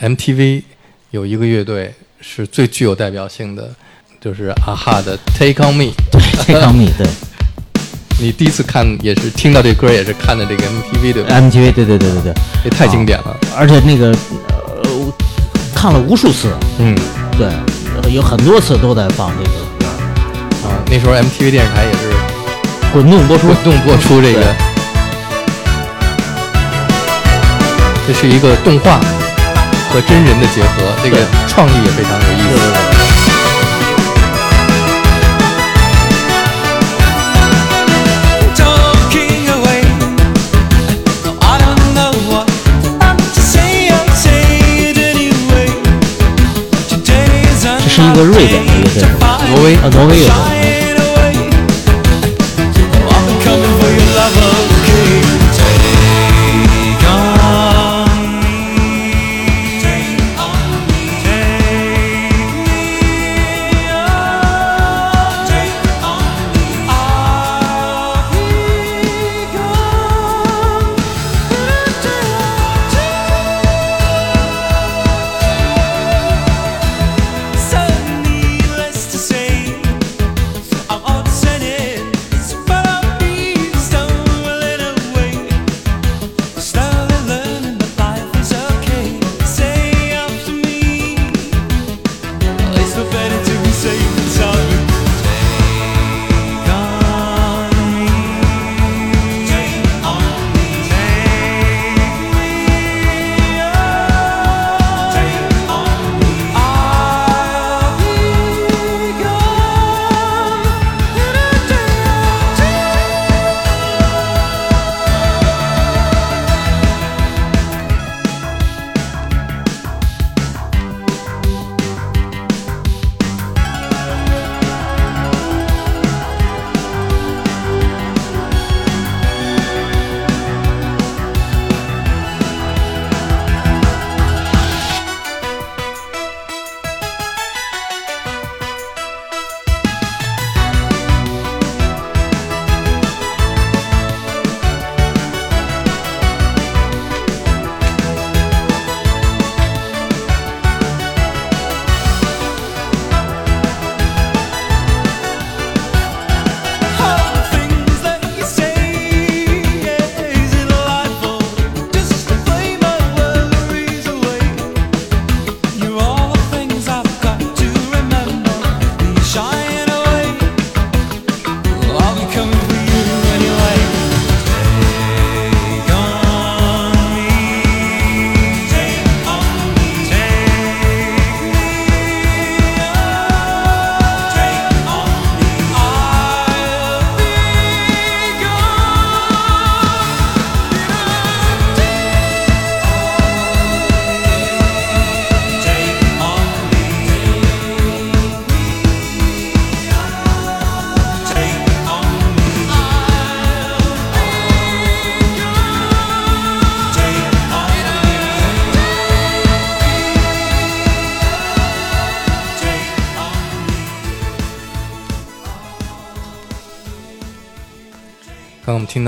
[0.00, 0.62] MTV，
[1.10, 3.74] 有一个乐队是最具有代表性的，
[4.20, 5.84] 就是啊哈的 Take On Me》
[6.46, 7.06] ，Take On Me，对
[8.20, 13.36] 你第一次看也是听到这歌，也是看的这个 MTV 对吧？MTV，对对对对对，这太经典了。
[13.56, 14.06] 而且那个
[14.48, 15.12] 呃，我
[15.74, 16.96] 看了无数次，嗯
[17.36, 17.48] 对，
[18.02, 19.86] 呃有很多次都在放这个歌，
[20.68, 22.12] 啊，那时候 MTV 电视台也是
[22.92, 24.40] 滚动播出滚，动播出这个，
[28.06, 29.00] 这是一个动画
[29.92, 32.48] 和真人的结合，这个创意也非常有意思。
[32.48, 33.03] 对对对。
[48.14, 49.02] 一个瑞典的乐队，
[49.50, 50.83] 挪威啊，挪威乐队。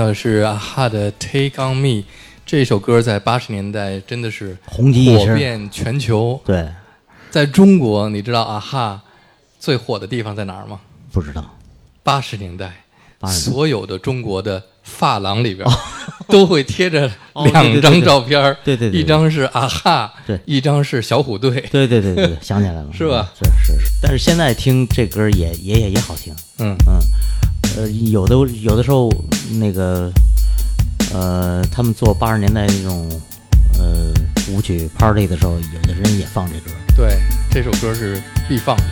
[0.07, 1.87] 的是啊哈的《Take on Me》
[2.45, 5.31] 这首歌，在八十年代真的是红极一时。
[5.31, 6.39] 火遍全球。
[6.45, 6.65] 对，
[7.29, 9.01] 在中国，你知道啊哈
[9.59, 10.79] 最火的地方在哪儿吗？
[11.11, 11.43] 不知道。
[12.03, 12.73] 八十年代，80年
[13.19, 13.29] 代。
[13.29, 15.67] 所有的中国的发廊里边、
[16.29, 17.11] 都会贴着
[17.51, 20.39] 两张照片儿对对一张是啊哈，对。
[20.45, 23.29] 一张是小虎队，对对对对，想起来了， 是吧？
[23.41, 26.73] 嗯是是是，但是现在听这歌也也也也好听，嗯。
[26.87, 26.97] 嗯，
[27.77, 29.07] 呃，有的有的时候
[29.59, 30.11] 那个
[31.13, 33.07] 呃，他们做八十年代那种
[33.77, 34.11] 呃
[34.51, 37.19] 舞曲 party 的时候，有的人也放这歌，对，
[37.51, 38.19] 这首歌是
[38.49, 38.83] 必放的。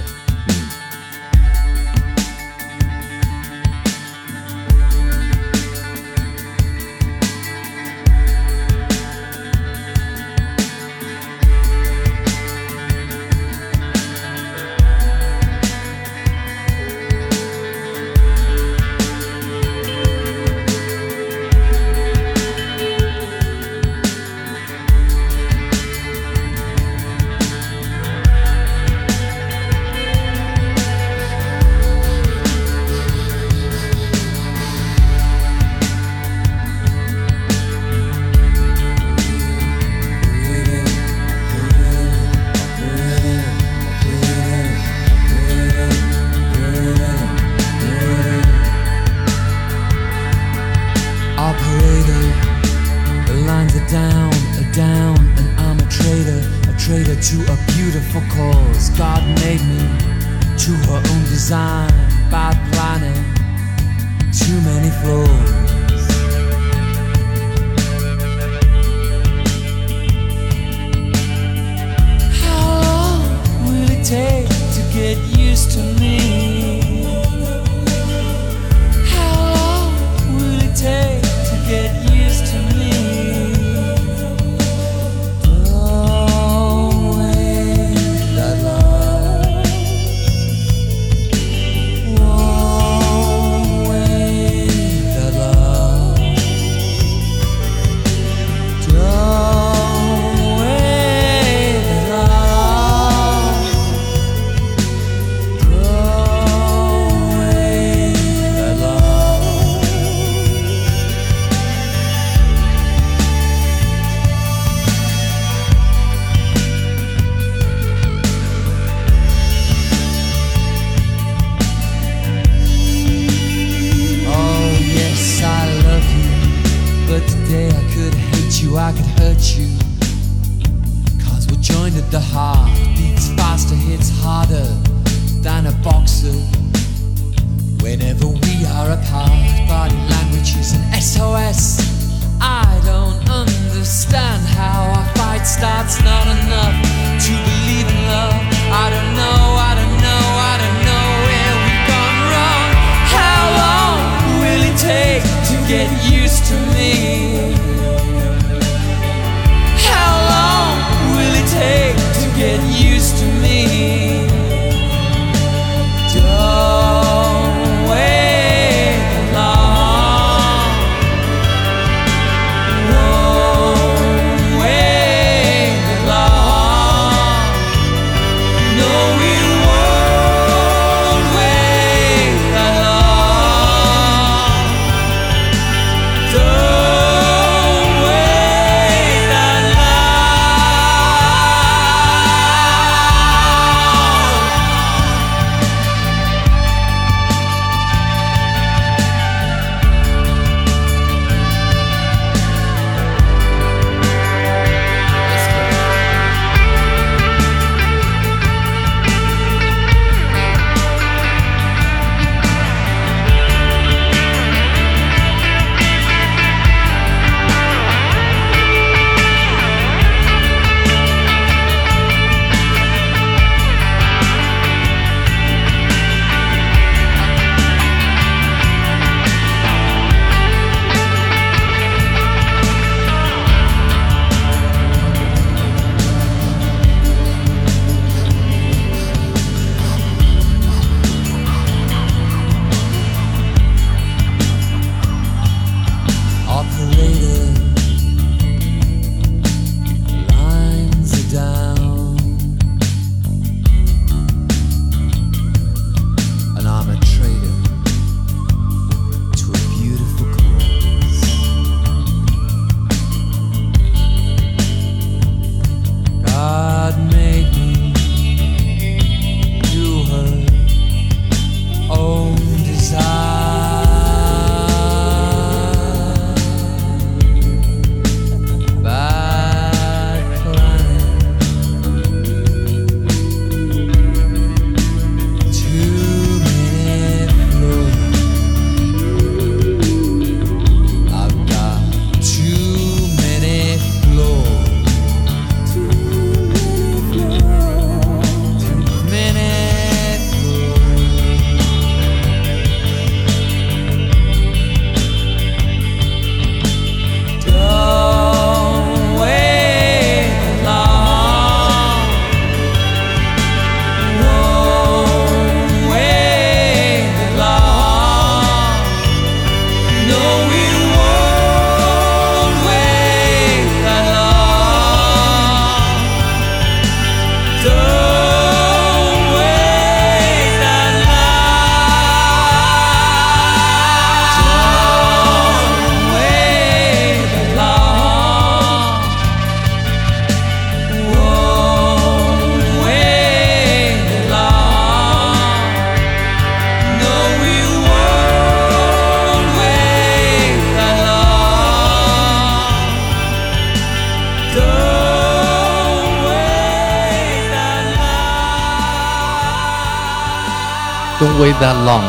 [361.61, 362.03] That Long》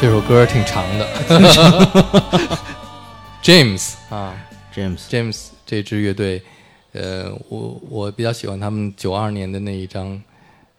[0.00, 1.06] 这首歌挺长的。
[3.42, 4.32] James 啊。
[4.72, 6.40] James，，James 这支乐队，
[6.92, 10.22] 呃，我我比较喜欢他们九二年的那一张，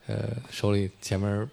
[0.06, 0.16] 呃，
[0.50, 1.50] 手里前面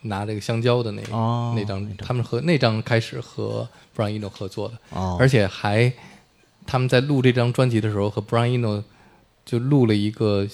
[0.00, 5.16] 拿这个香蕉的那个、哦那张，他们和那张开始和 Brian Eno 合作的，哦。
[5.20, 5.92] 而且还
[6.66, 8.82] 他们在录这张专辑的时候和 Brian Eno
[9.44, 10.48] 就录了一个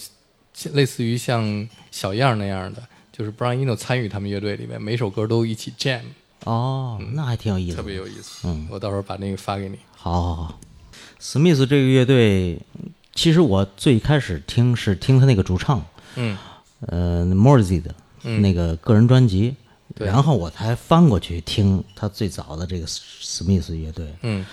[0.73, 2.83] 类似于像小样儿那样的，
[3.17, 6.03] 就是 Brian Eno 参与他们乐队里面，每首歌都一起 jam，
[6.45, 8.47] 哦，那还挺有意思的，特别有意思。
[8.47, 8.69] 嗯。
[8.71, 9.79] 我到时候把那个发给你。
[9.97, 10.35] 好好。
[10.35, 10.59] 好，
[11.19, 12.61] 史密斯这个乐队，
[13.15, 15.83] 其实我最开始听是听他那个主唱，
[16.17, 16.37] 嗯。
[16.81, 17.95] 呃 m o r z y 的
[18.25, 18.43] 嗯。
[18.43, 19.57] 那个个人专辑，
[19.95, 20.07] 对。
[20.07, 24.15] 然后我才翻过去听他最早的这个史史密斯乐队。
[24.21, 24.45] 嗯。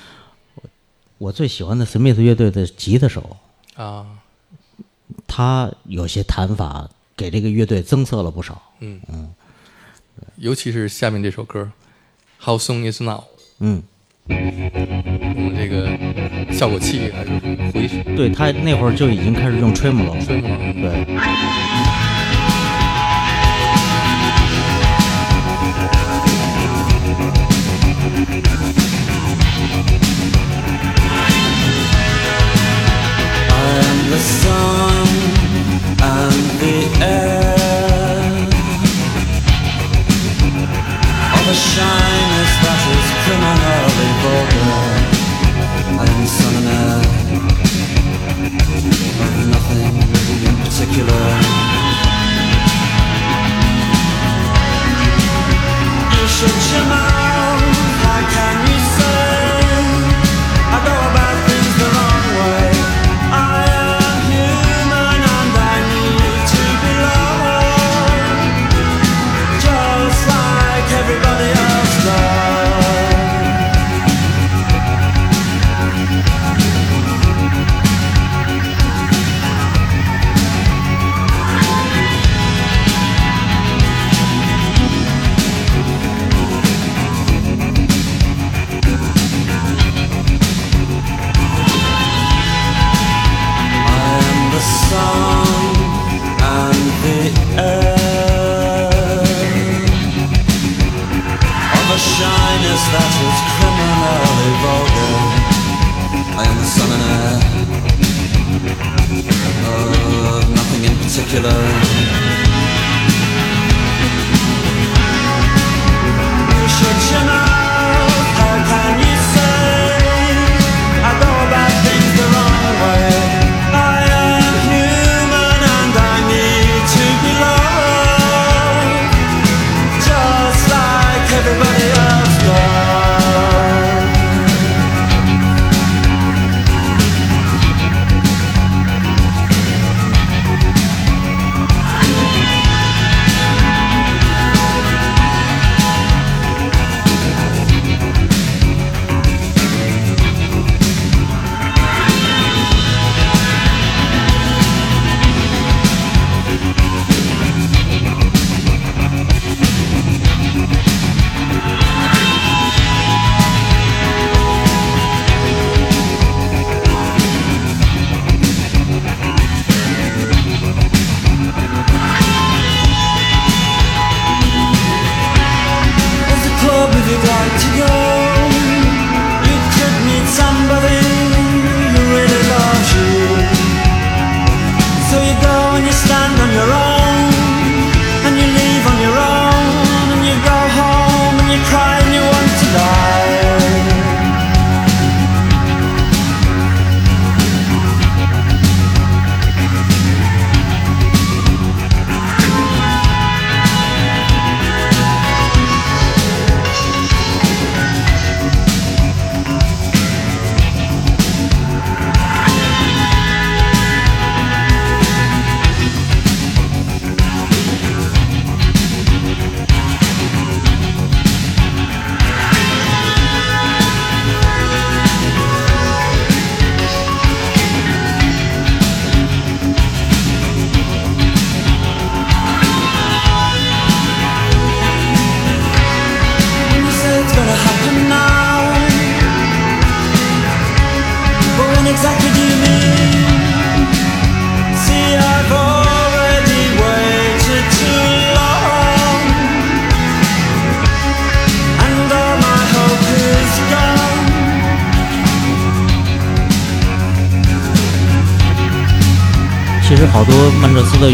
[1.18, 3.36] 我最喜欢的史密斯乐队的吉他手，
[3.76, 4.08] 啊。
[5.28, 6.90] 他有些弹法
[7.24, 8.62] 给这个乐队增色了不少。
[8.82, 9.34] 嗯嗯，
[10.36, 11.72] 尤其是下面这首歌
[12.46, 13.20] 《How Soon Is Now》，
[13.60, 13.82] 嗯，
[14.28, 15.88] 用这个
[16.54, 17.30] 效果器还是
[17.72, 17.88] 回
[18.18, 20.26] 对他那会儿就已经开始用 tremolo 了。
[20.26, 20.50] 吹吗？
[20.74, 21.06] 对，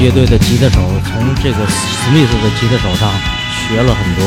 [0.09, 3.13] 乐队的吉他手从这个史密斯的吉他手上
[3.69, 4.25] 学了很多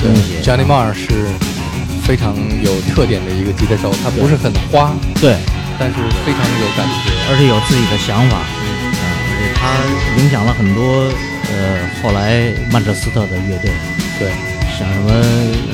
[0.00, 0.40] 东西。
[0.42, 1.28] Johnny Marr 是
[2.02, 5.36] 非常有特点的一个吉他手，他不是很花，对，
[5.78, 7.12] 但是非常有感觉。
[7.28, 9.76] 而且有自己的想法，嗯，而且他
[10.22, 11.12] 影响了很多
[11.52, 13.70] 呃后来曼彻斯特的乐队，
[14.18, 14.32] 对。
[14.80, 15.12] 像什么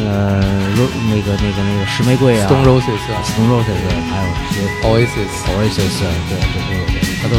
[0.02, 0.42] 呃
[0.74, 3.22] ，Ro- 那个那个那个石玫瑰啊，Stone Roses 啊。
[3.22, 3.78] Stone Roses，
[4.10, 7.36] 还有一些，Oasis，Oasis，对这些乐队，他都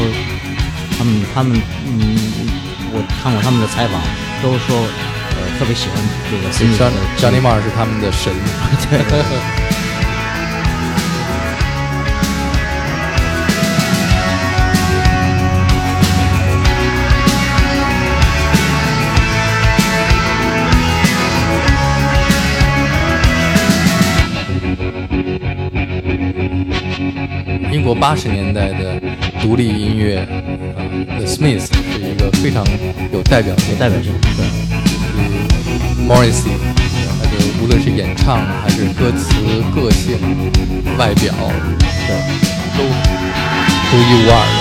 [0.97, 2.17] 他们他们嗯，
[2.91, 4.01] 我看过他们的采访，
[4.41, 4.75] 都说
[5.29, 5.95] 呃特别喜欢
[6.31, 8.33] 这个 Smith 的 Johnny Marr 是他们的神。
[8.89, 8.99] 对
[27.71, 28.99] 英国八十年代的
[29.41, 30.27] 独立音乐，
[31.05, 32.65] 啊、t h e Smiths 是一个非常
[33.11, 34.45] 有代表性的代表性，对。
[36.07, 36.55] Morrissey，
[37.19, 39.35] 他就无论是演唱还是歌词、
[39.75, 40.17] 个性、
[40.97, 41.33] 外表，
[42.07, 42.15] 对，
[42.77, 42.83] 都
[43.89, 44.55] 独一无二的。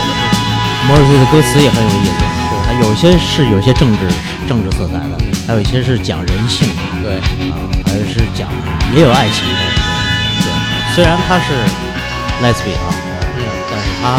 [0.89, 2.11] Morrissey 的歌词也很有意思，
[2.67, 4.01] 他有些是有些政治
[4.49, 7.19] 政治色彩的，还有一些是讲人性的对，
[7.51, 7.55] 啊，
[7.87, 8.49] 还有是讲
[8.95, 9.55] 也有爱情的。
[10.43, 10.51] 对，
[10.95, 11.53] 虽然他是
[12.43, 12.93] lesbian 啊，
[13.71, 14.19] 但是他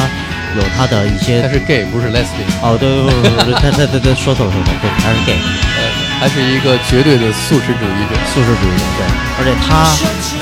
[0.56, 5.36] 有他的一些他是 gay，不是 lesbian，哦，对对对对对，他他他他说错了说错了，对，他是 gay，
[5.78, 5.80] 呃，
[6.20, 8.16] 还是一个绝对的素食主义者。
[8.34, 9.06] 素食主义者，对，
[9.38, 9.86] 而且他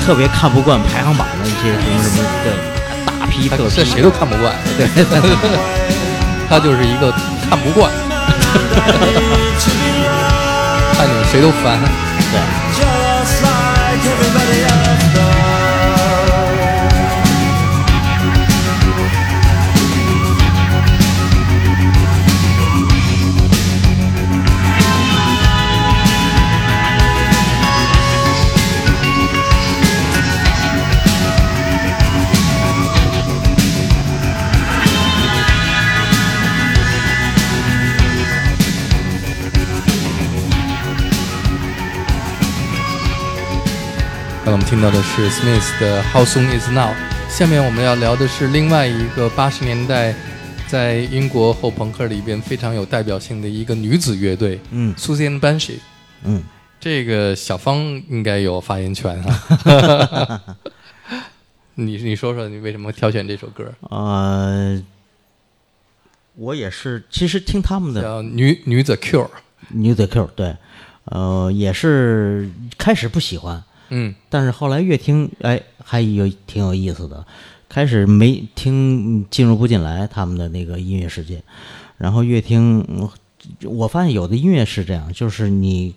[0.04, 2.52] 特别看不惯排行榜的一些什么什么，对，
[3.18, 4.86] 大批他特批，这谁都看不惯， 对，
[6.48, 7.10] 他就是一个
[7.50, 7.90] 看不惯，
[10.96, 11.78] 看见谁都烦。
[12.32, 12.95] 对。
[44.46, 46.90] 刚才我们听到的是 Smith 的《How Soon Is Now》，
[47.28, 50.14] 下面我们要聊的是另外一个八十年代
[50.68, 55.80] 在英国后朋克里边非常有代表性的一个女子乐队，嗯，Susie and Banshee。
[56.22, 56.44] 嗯，
[56.78, 60.40] 这个小芳应该有发言权哈。
[61.74, 63.74] 你你说说你为什么挑选这首歌？
[63.90, 64.80] 呃，
[66.36, 69.28] 我也是，其实听他们的叫女女子 Cure。
[69.70, 70.56] New the Q，对，
[71.06, 72.48] 呃，也是
[72.78, 77.26] 开始不喜欢，嗯但是后来越听，哎，还有挺有意思的。
[77.68, 81.42] 开始没听进入不进来他们的那个音乐世界，
[81.98, 83.08] 然后越听，嗯
[83.64, 85.94] 我发现有的音乐是这样，就是你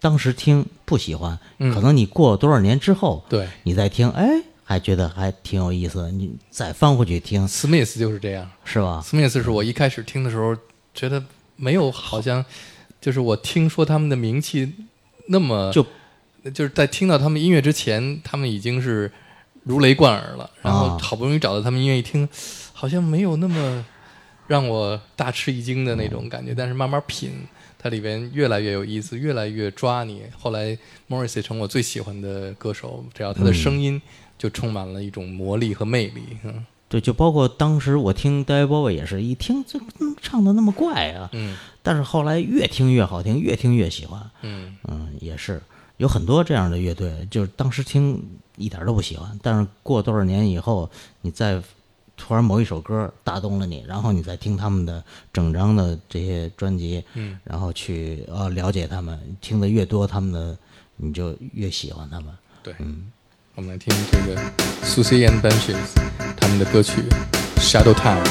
[0.00, 4.28] 当时听不喜欢，嗯可能你过了多少年之后，对你再听，哎，
[4.62, 8.48] 还觉得还挺有意思的，你再翻回去听，，Smith 就是这样。
[8.64, 10.56] 是吧？Smith 是我一开始听的时候
[10.94, 11.22] 觉得
[11.56, 12.44] 没有，好像
[13.00, 14.72] 就是我听说他们的名气
[15.26, 15.84] 那么就
[16.50, 19.10] 就是在听到他们音乐之前，他们已经是
[19.64, 20.50] 如雷贯耳了。
[20.62, 22.28] 然后啊好不容易找到他们音乐一听，
[22.72, 23.84] 好像没有那么
[24.46, 26.54] 让我大吃一惊的那种感觉。
[26.54, 27.30] 但是慢慢品，
[27.78, 30.22] 它里边越来越有意思，越来越抓你。
[30.38, 30.76] 后来
[31.08, 34.00] Morrissey 成我最喜欢的歌手，只要他的声音
[34.36, 36.22] 就充满了一种魔力和魅力。
[36.44, 44.20] 嗯对，就包括当时我听 David Bowie 也是一听这嗯唱的那么怪啊，嗯但是后来越听越好听，越听越喜欢。
[44.42, 45.62] 嗯嗯，也是
[46.02, 48.20] 有很多这样的乐队，就是当时听
[48.56, 51.62] 一点都不喜欢，但是过多少年以后，你再
[52.16, 60.58] 突然某一首歌打动了你，然后你再听他们的整张的这些专辑，嗯，然后去呃了解他们，听的越多，他们的
[60.96, 62.34] 你就越喜欢他们。
[62.64, 62.74] 对。
[62.80, 63.12] 嗯，
[63.54, 64.42] 我们来听这个
[64.82, 65.76] Susie and Benches
[66.36, 67.00] 他们的歌曲
[67.60, 68.24] 《Shadow Time》。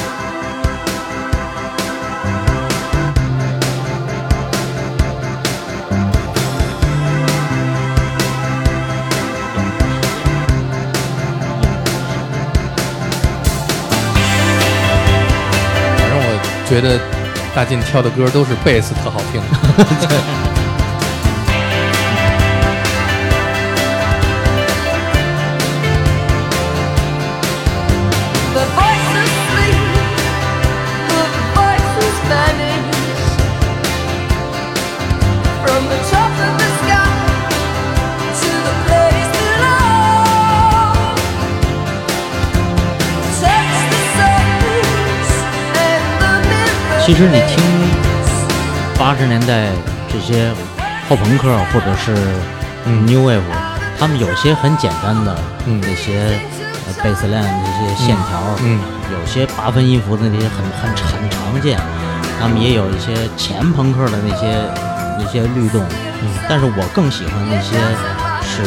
[16.72, 16.98] 觉得
[17.54, 19.42] 大靖挑的歌都是贝斯特好听。
[47.04, 47.58] 其实你听
[48.96, 49.70] 八十年代
[50.08, 50.52] 这些
[51.08, 52.14] 后朋克或者是
[52.86, 53.40] New Wave，
[53.98, 55.80] 他们有些很简单的嗯。
[55.80, 56.38] 那些
[56.86, 58.78] 呃贝斯 line 那些线条，嗯。
[59.10, 61.76] 有些八分音符的那些很很很常见，
[62.40, 64.46] 他们也有一些前朋克的那些
[65.18, 65.82] 那些律动，
[66.22, 66.28] 嗯。
[66.48, 67.76] 但是我更喜欢那些
[68.46, 68.62] 是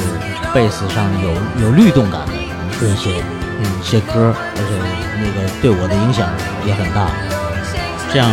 [0.53, 3.24] 贝斯上有有律动感的一些
[3.62, 3.66] 嗯。
[3.82, 6.28] 一些歌，而且那个对我的影响
[6.68, 7.10] 也很大。
[8.15, 8.31] 这样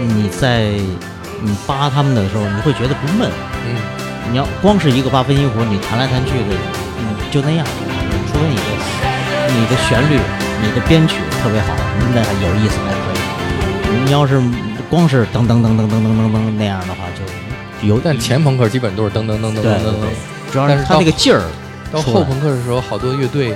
[0.00, 0.72] 你在
[1.40, 3.30] 你扒他们的时候，你会觉得不闷。
[3.30, 3.76] 嗯
[4.32, 6.56] 你要光是一个八分音符，你弹来弹去的，
[6.98, 7.64] 你就那样。
[8.26, 8.62] 除非你的
[9.54, 10.18] 你的旋律、
[10.60, 11.72] 你的编曲特别好，
[12.12, 14.04] 那还有意思还可以。
[14.04, 14.42] 你要是
[14.90, 21.42] 光是噔噔噔噔噔噔噔噔那样的话，就有但前朋克基本都是噔噔噔噔噔噔噔，主要是他那个劲儿
[21.92, 23.54] 到后朋克的时候，好多乐队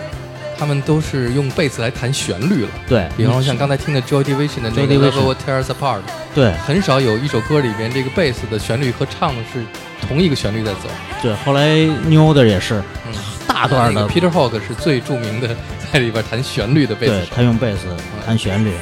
[0.59, 2.71] 他们都是用贝斯来弹旋律了。
[2.89, 6.01] 对，比方说像刚才听的 Joy Division 的那个 Division Love Will Tear Us Apart，
[6.35, 9.65] 对很少有一首歌里边这个贝斯的旋律和唱是
[10.09, 10.89] 同一个旋律在走。
[11.23, 13.15] 对，后来 New Order 也是嗯
[13.47, 15.49] 大段的那个 Peter Hawk 是最著名的
[15.93, 17.27] 在里边弹旋律的贝斯对。
[17.35, 17.87] 他用贝斯
[18.27, 18.73] 弹旋律，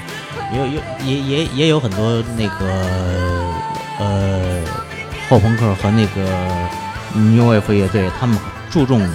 [0.53, 0.67] 也有
[1.05, 3.55] 也也也有很多那个
[3.99, 4.63] 呃
[5.29, 6.23] 后朋克和那个
[7.15, 8.37] New Wave 乐队，他们
[8.71, 9.09] 注重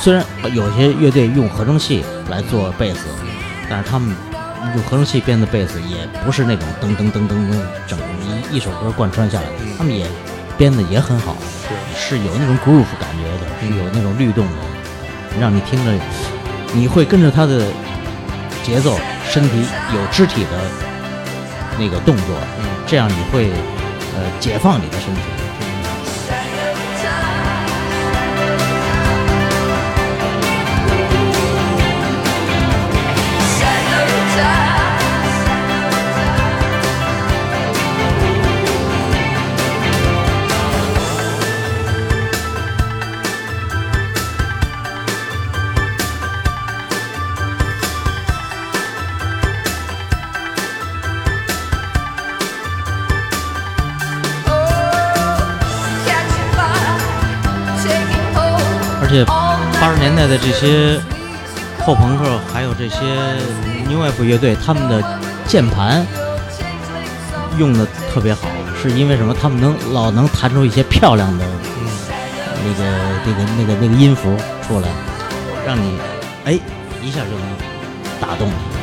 [0.00, 3.08] 虽然有些乐队用合成器来做贝斯，
[3.68, 4.14] 但是他们
[4.74, 7.56] 用合成器编的贝斯也不是那种噔噔噔噔噔
[7.86, 7.98] 整
[8.50, 10.06] 一一首歌贯穿下来的，他们也
[10.56, 11.36] 编的也很好，
[11.96, 14.52] 是是有那种 groove 感觉的，是有那种律动的，
[15.40, 15.92] 让你听着
[16.72, 17.66] 你会跟着他的
[18.62, 18.98] 节奏，
[19.28, 19.64] 身体
[19.94, 20.50] 有肢体的
[21.78, 22.36] 那个动作，
[22.86, 23.50] 这样你会
[24.14, 25.20] 呃解放你的身体。
[59.98, 61.00] 年代的这些
[61.84, 62.98] 后朋克，还有这些
[63.88, 65.02] New Wave 乐队，他们的
[65.46, 66.06] 键盘
[67.58, 68.48] 用的特别好，
[68.80, 69.34] 是因为什么？
[69.34, 71.44] 他们能老能弹出一些漂亮的
[72.64, 72.84] 那个
[73.26, 74.34] 那个那个那个音符
[74.66, 74.88] 出来，
[75.66, 75.98] 让你
[76.44, 76.58] 哎
[77.02, 77.48] 一下就能
[78.20, 78.77] 打动你。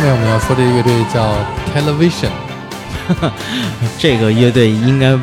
[0.00, 1.36] 下面我们要说这个乐队叫
[1.74, 2.30] Television，
[4.00, 5.14] 这个乐队应该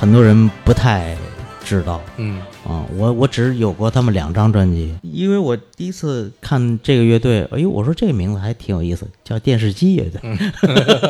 [0.00, 1.14] 很多人不太
[1.62, 2.00] 知道。
[2.16, 10.18] 嗯啊，我我只有过他们两张专辑，因为我第一次看这个乐队，哎呦，我说这个名字还挺有意思，叫电视机乐队。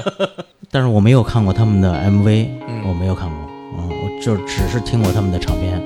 [0.73, 3.39] 但是我没有看过他们的 MV，、嗯我没有看过，
[3.78, 5.81] 嗯，我就只是听过他们的唱片。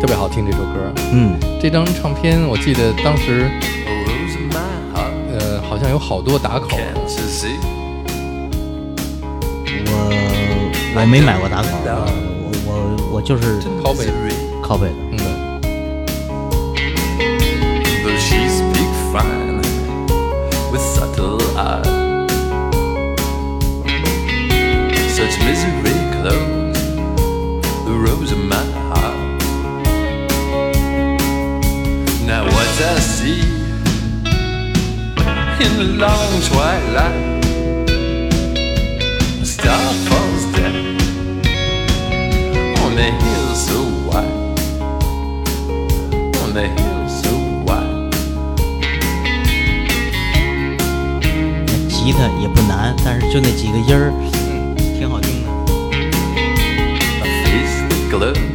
[0.00, 0.92] 特别好听这首歌。
[1.12, 3.50] 嗯，这张唱片我记得当时
[5.32, 6.78] 呃好像有好多打口?
[9.86, 12.06] 我我没买过打口，呃
[12.42, 14.94] 我我我就是拷贝 Misery, 拷贝的。
[35.84, 37.44] Long twilight,
[39.44, 40.96] star falls down
[42.82, 43.78] on the hill so
[44.08, 44.34] white,
[46.42, 47.30] on the hill so
[47.64, 48.10] white.
[51.88, 54.12] 吉他也不难，但是就那几个音儿，
[54.98, 55.48] 挺好听的。
[57.22, 58.53] A face that glows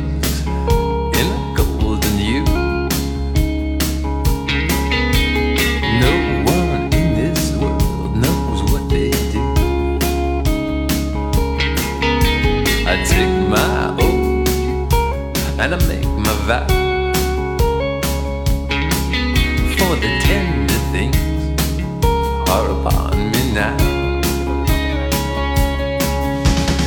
[23.59, 23.81] night.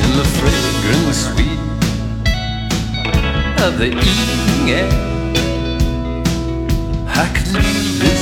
[0.03, 1.59] In the fragrant sweet
[3.65, 4.89] of the evening air,
[7.07, 7.53] I can
[7.99, 8.12] live.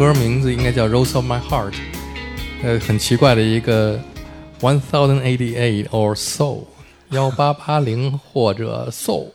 [0.00, 1.72] 歌名字应该叫《Rose of My Heart》，
[2.62, 4.00] 呃，很奇怪的一个
[4.62, 6.60] One Thousand Eighty Eight or So
[7.10, 9.26] 幺八八零或者 So。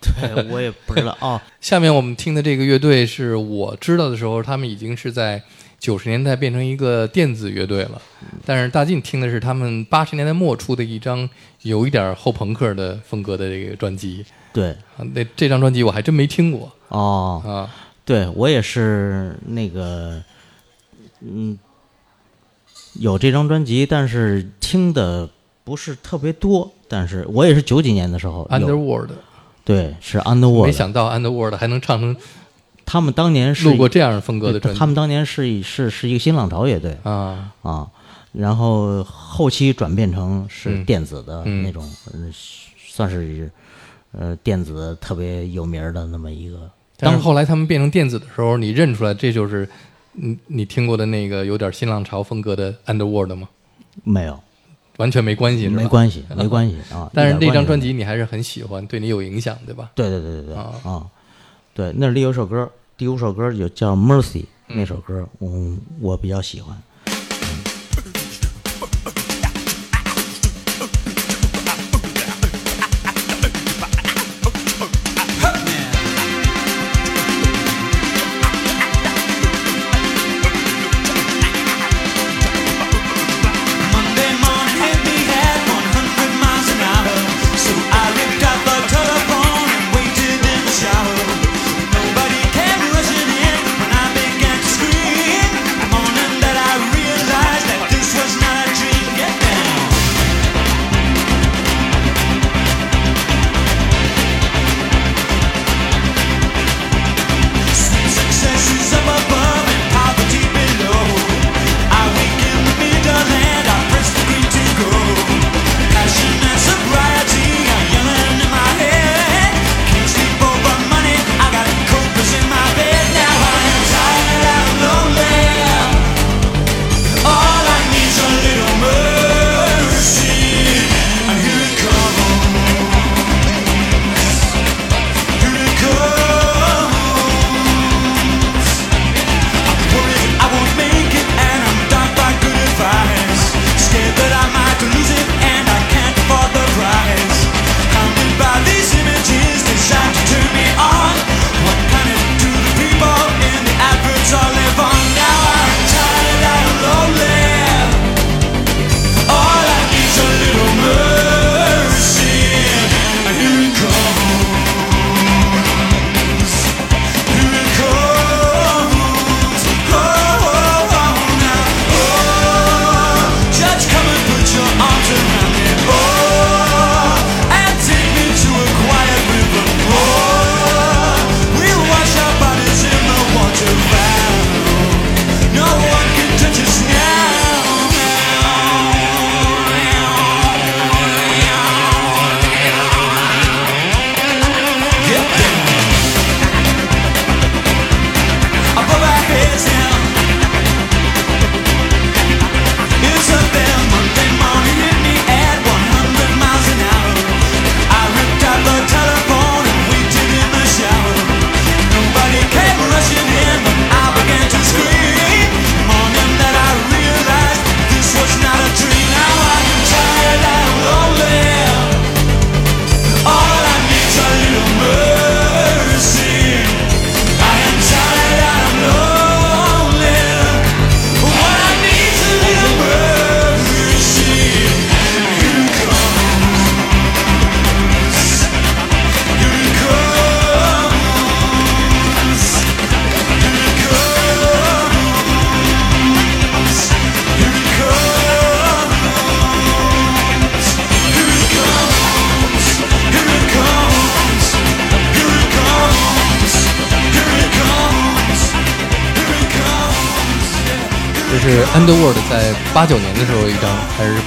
[0.00, 1.40] 对，我也不知道哦。
[1.60, 5.42] 下面我们听的这个乐队是我知道的时候，他们已经是在
[5.80, 8.00] 九十年代变成一个电子乐队了。
[8.44, 11.28] 但是大进听的是他们八十年代末出的一张
[11.62, 17.82] 有一点后朋克的风格的这个专辑对，啊，那这张专辑我还真没听过哦，啊。
[18.06, 20.22] 对我也是那个，
[21.20, 21.58] 嗯，
[22.94, 25.28] 有这张专辑，但是听的
[25.64, 26.72] 不是特别多。
[26.88, 29.10] 但是我也是九几年的时候 Underworld，
[29.64, 32.16] 对，是 Underworld，没想到 Underworld 还能唱成
[32.84, 34.78] 他们当年是录过这样风格的专辑。
[34.78, 37.90] 他们当年是一是是一个新浪潮乐队啊，啊，
[38.30, 41.84] 然后后期转变成是嗯电子的嗯那种，
[42.14, 42.32] 嗯
[42.78, 43.50] 算是
[44.12, 46.70] 呃电子特别有名儿的那么一个。
[46.98, 49.68] 但是后来他们变成电子的时候，你认出来这就是
[50.12, 53.48] 你你听过的那个有点新浪潮风格的 Underworld 吗？
[54.04, 54.38] 没有，
[54.98, 57.10] 完全没关系，没关系， 没关系啊。
[57.14, 59.90] 但是那张专辑你还是很喜欢，对你有影响，对吧？
[59.94, 61.06] 对对对对对啊啊，
[61.74, 64.22] 对，那里有首歌，第五首歌有叫《Mercy》
[64.68, 66.76] 嗯那首歌，嗯，我比较喜欢。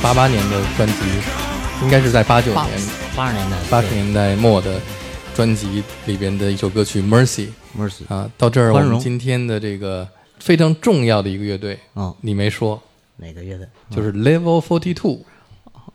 [0.10, 0.96] 八八年的专辑？
[1.84, 2.66] 应该是在八九年、
[3.16, 4.82] 八十年代八十年代末的
[5.36, 7.50] 专辑里边的一首歌曲《Mercy》
[7.80, 8.28] Mercy 啊。
[8.36, 10.08] 到这儿，我们今天的这个
[10.40, 12.82] 非常重要的一个乐队，嗯你没说，
[13.18, 13.68] 哪个乐队？
[13.92, 15.20] 就是 Level Forty Two。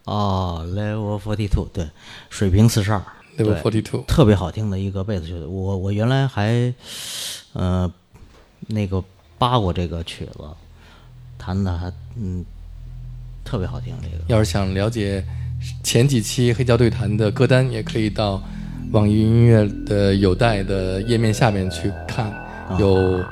[0.05, 1.91] 哦，Level Forty Two，对，
[2.31, 3.03] 水平四十二
[3.37, 5.47] Level Forty Two，特别好听的一个贝斯乐队。
[5.49, 6.73] 我我原来还
[7.55, 7.93] 呃
[8.69, 9.03] 那个
[9.39, 10.39] 扒过这个曲子，
[11.37, 12.45] 弹的还嗯
[13.45, 13.95] 特别好听。
[14.03, 15.23] 这个要是想了解
[15.83, 18.43] 前几期黑胶对谈的歌单，也可以到
[18.93, 22.33] 网易云音乐的有带的页面下面去看，
[22.79, 23.23] 有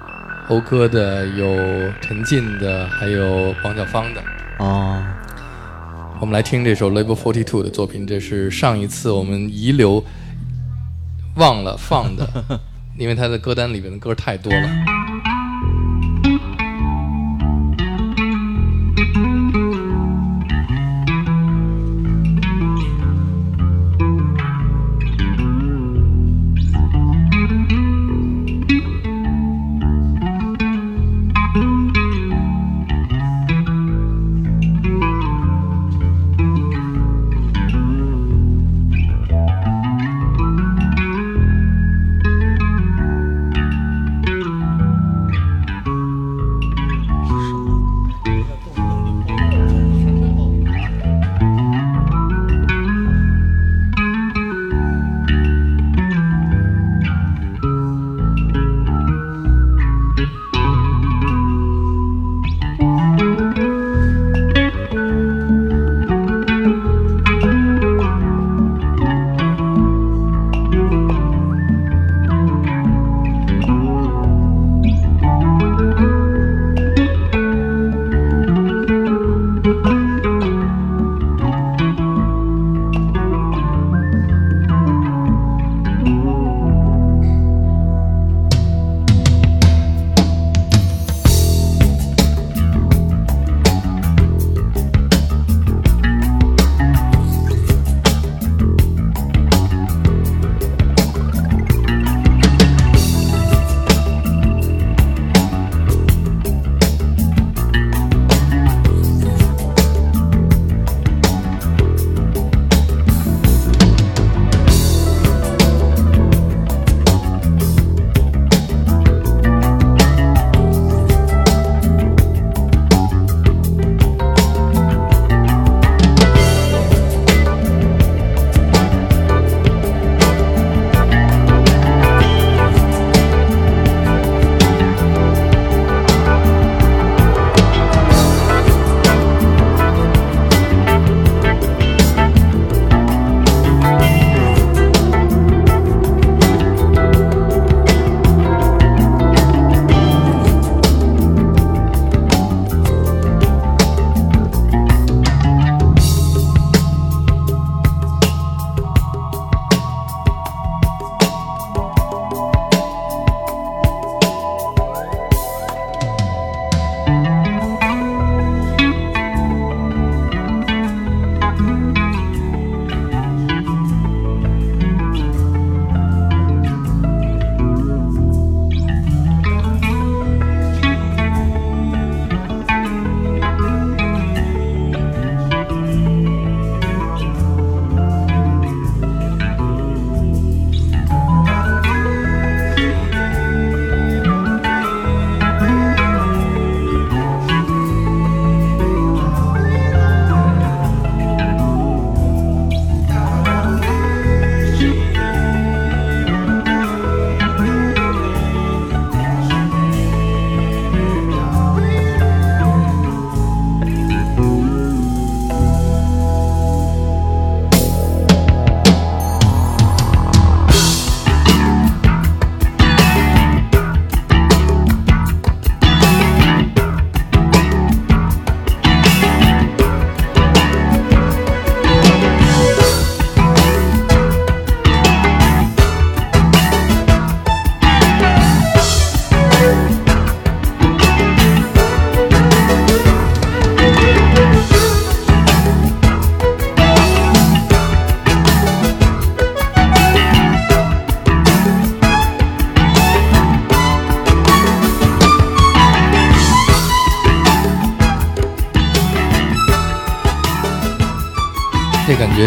[0.49, 4.23] 讴歌的，有陈进的，还有王小芳的。
[4.59, 5.03] 哦，
[6.21, 10.05] 我们来听这首 Label Forty Two 的作品，这是上一次我们遗留
[11.37, 12.61] 忘了放的，
[12.99, 14.69] 因为他的歌单里面的歌太多了。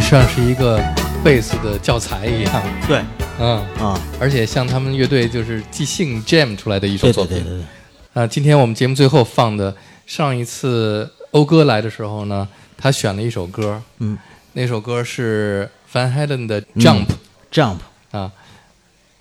[0.08, 0.80] 像是一个
[1.24, 3.04] 贝斯的教材一样，对。
[3.40, 7.38] 嗯，啊，而且像他们乐队就是即兴 jam 出来的一首作品。
[7.38, 7.66] 对对对
[8.14, 9.76] 对，啊，今天我们节目最后放的，
[10.06, 14.16] 上一次欧哥来的时候呢，他选了一首歌，嗯，
[14.54, 17.08] 那首歌是 Van Halen 的 Jump、
[17.52, 17.78] ，Jump，
[18.12, 18.32] 啊，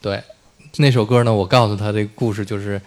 [0.03, 0.23] 对，
[0.77, 2.81] 那首歌呢，我告诉他这个故事就是，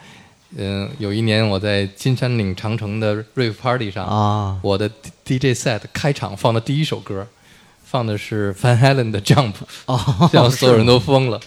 [0.56, 4.60] 嗯、有一年我在金山岭长城的 rave party 上，啊。
[4.62, 4.88] 我的
[5.26, 7.28] DJ set 开场放的第一首歌，
[7.90, 9.54] 放的是 Van Halen 的 Jump，
[9.86, 9.98] 哦，
[10.34, 11.40] 让所有人都疯了。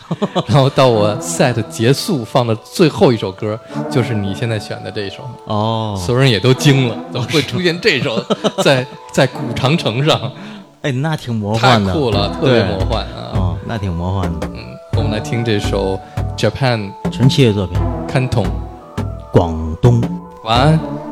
[0.47, 3.61] 然后到我 set 结束放的最后一首歌，
[3.91, 8.19] 就是你现在选的这一首，哦，所有人也都惊了，怎么会出现这首
[8.63, 10.19] 在在古长城上？
[10.81, 13.33] 哎，那挺魔幻的，太酷了，特别魔幻啊！
[13.35, 14.57] 哦，那挺魔幻的，嗯，
[14.97, 16.01] 我们来听这首
[16.39, 18.47] Japan 纯器乐作品，Canton，
[19.31, 20.01] 广东。
[20.43, 21.10] 晚安。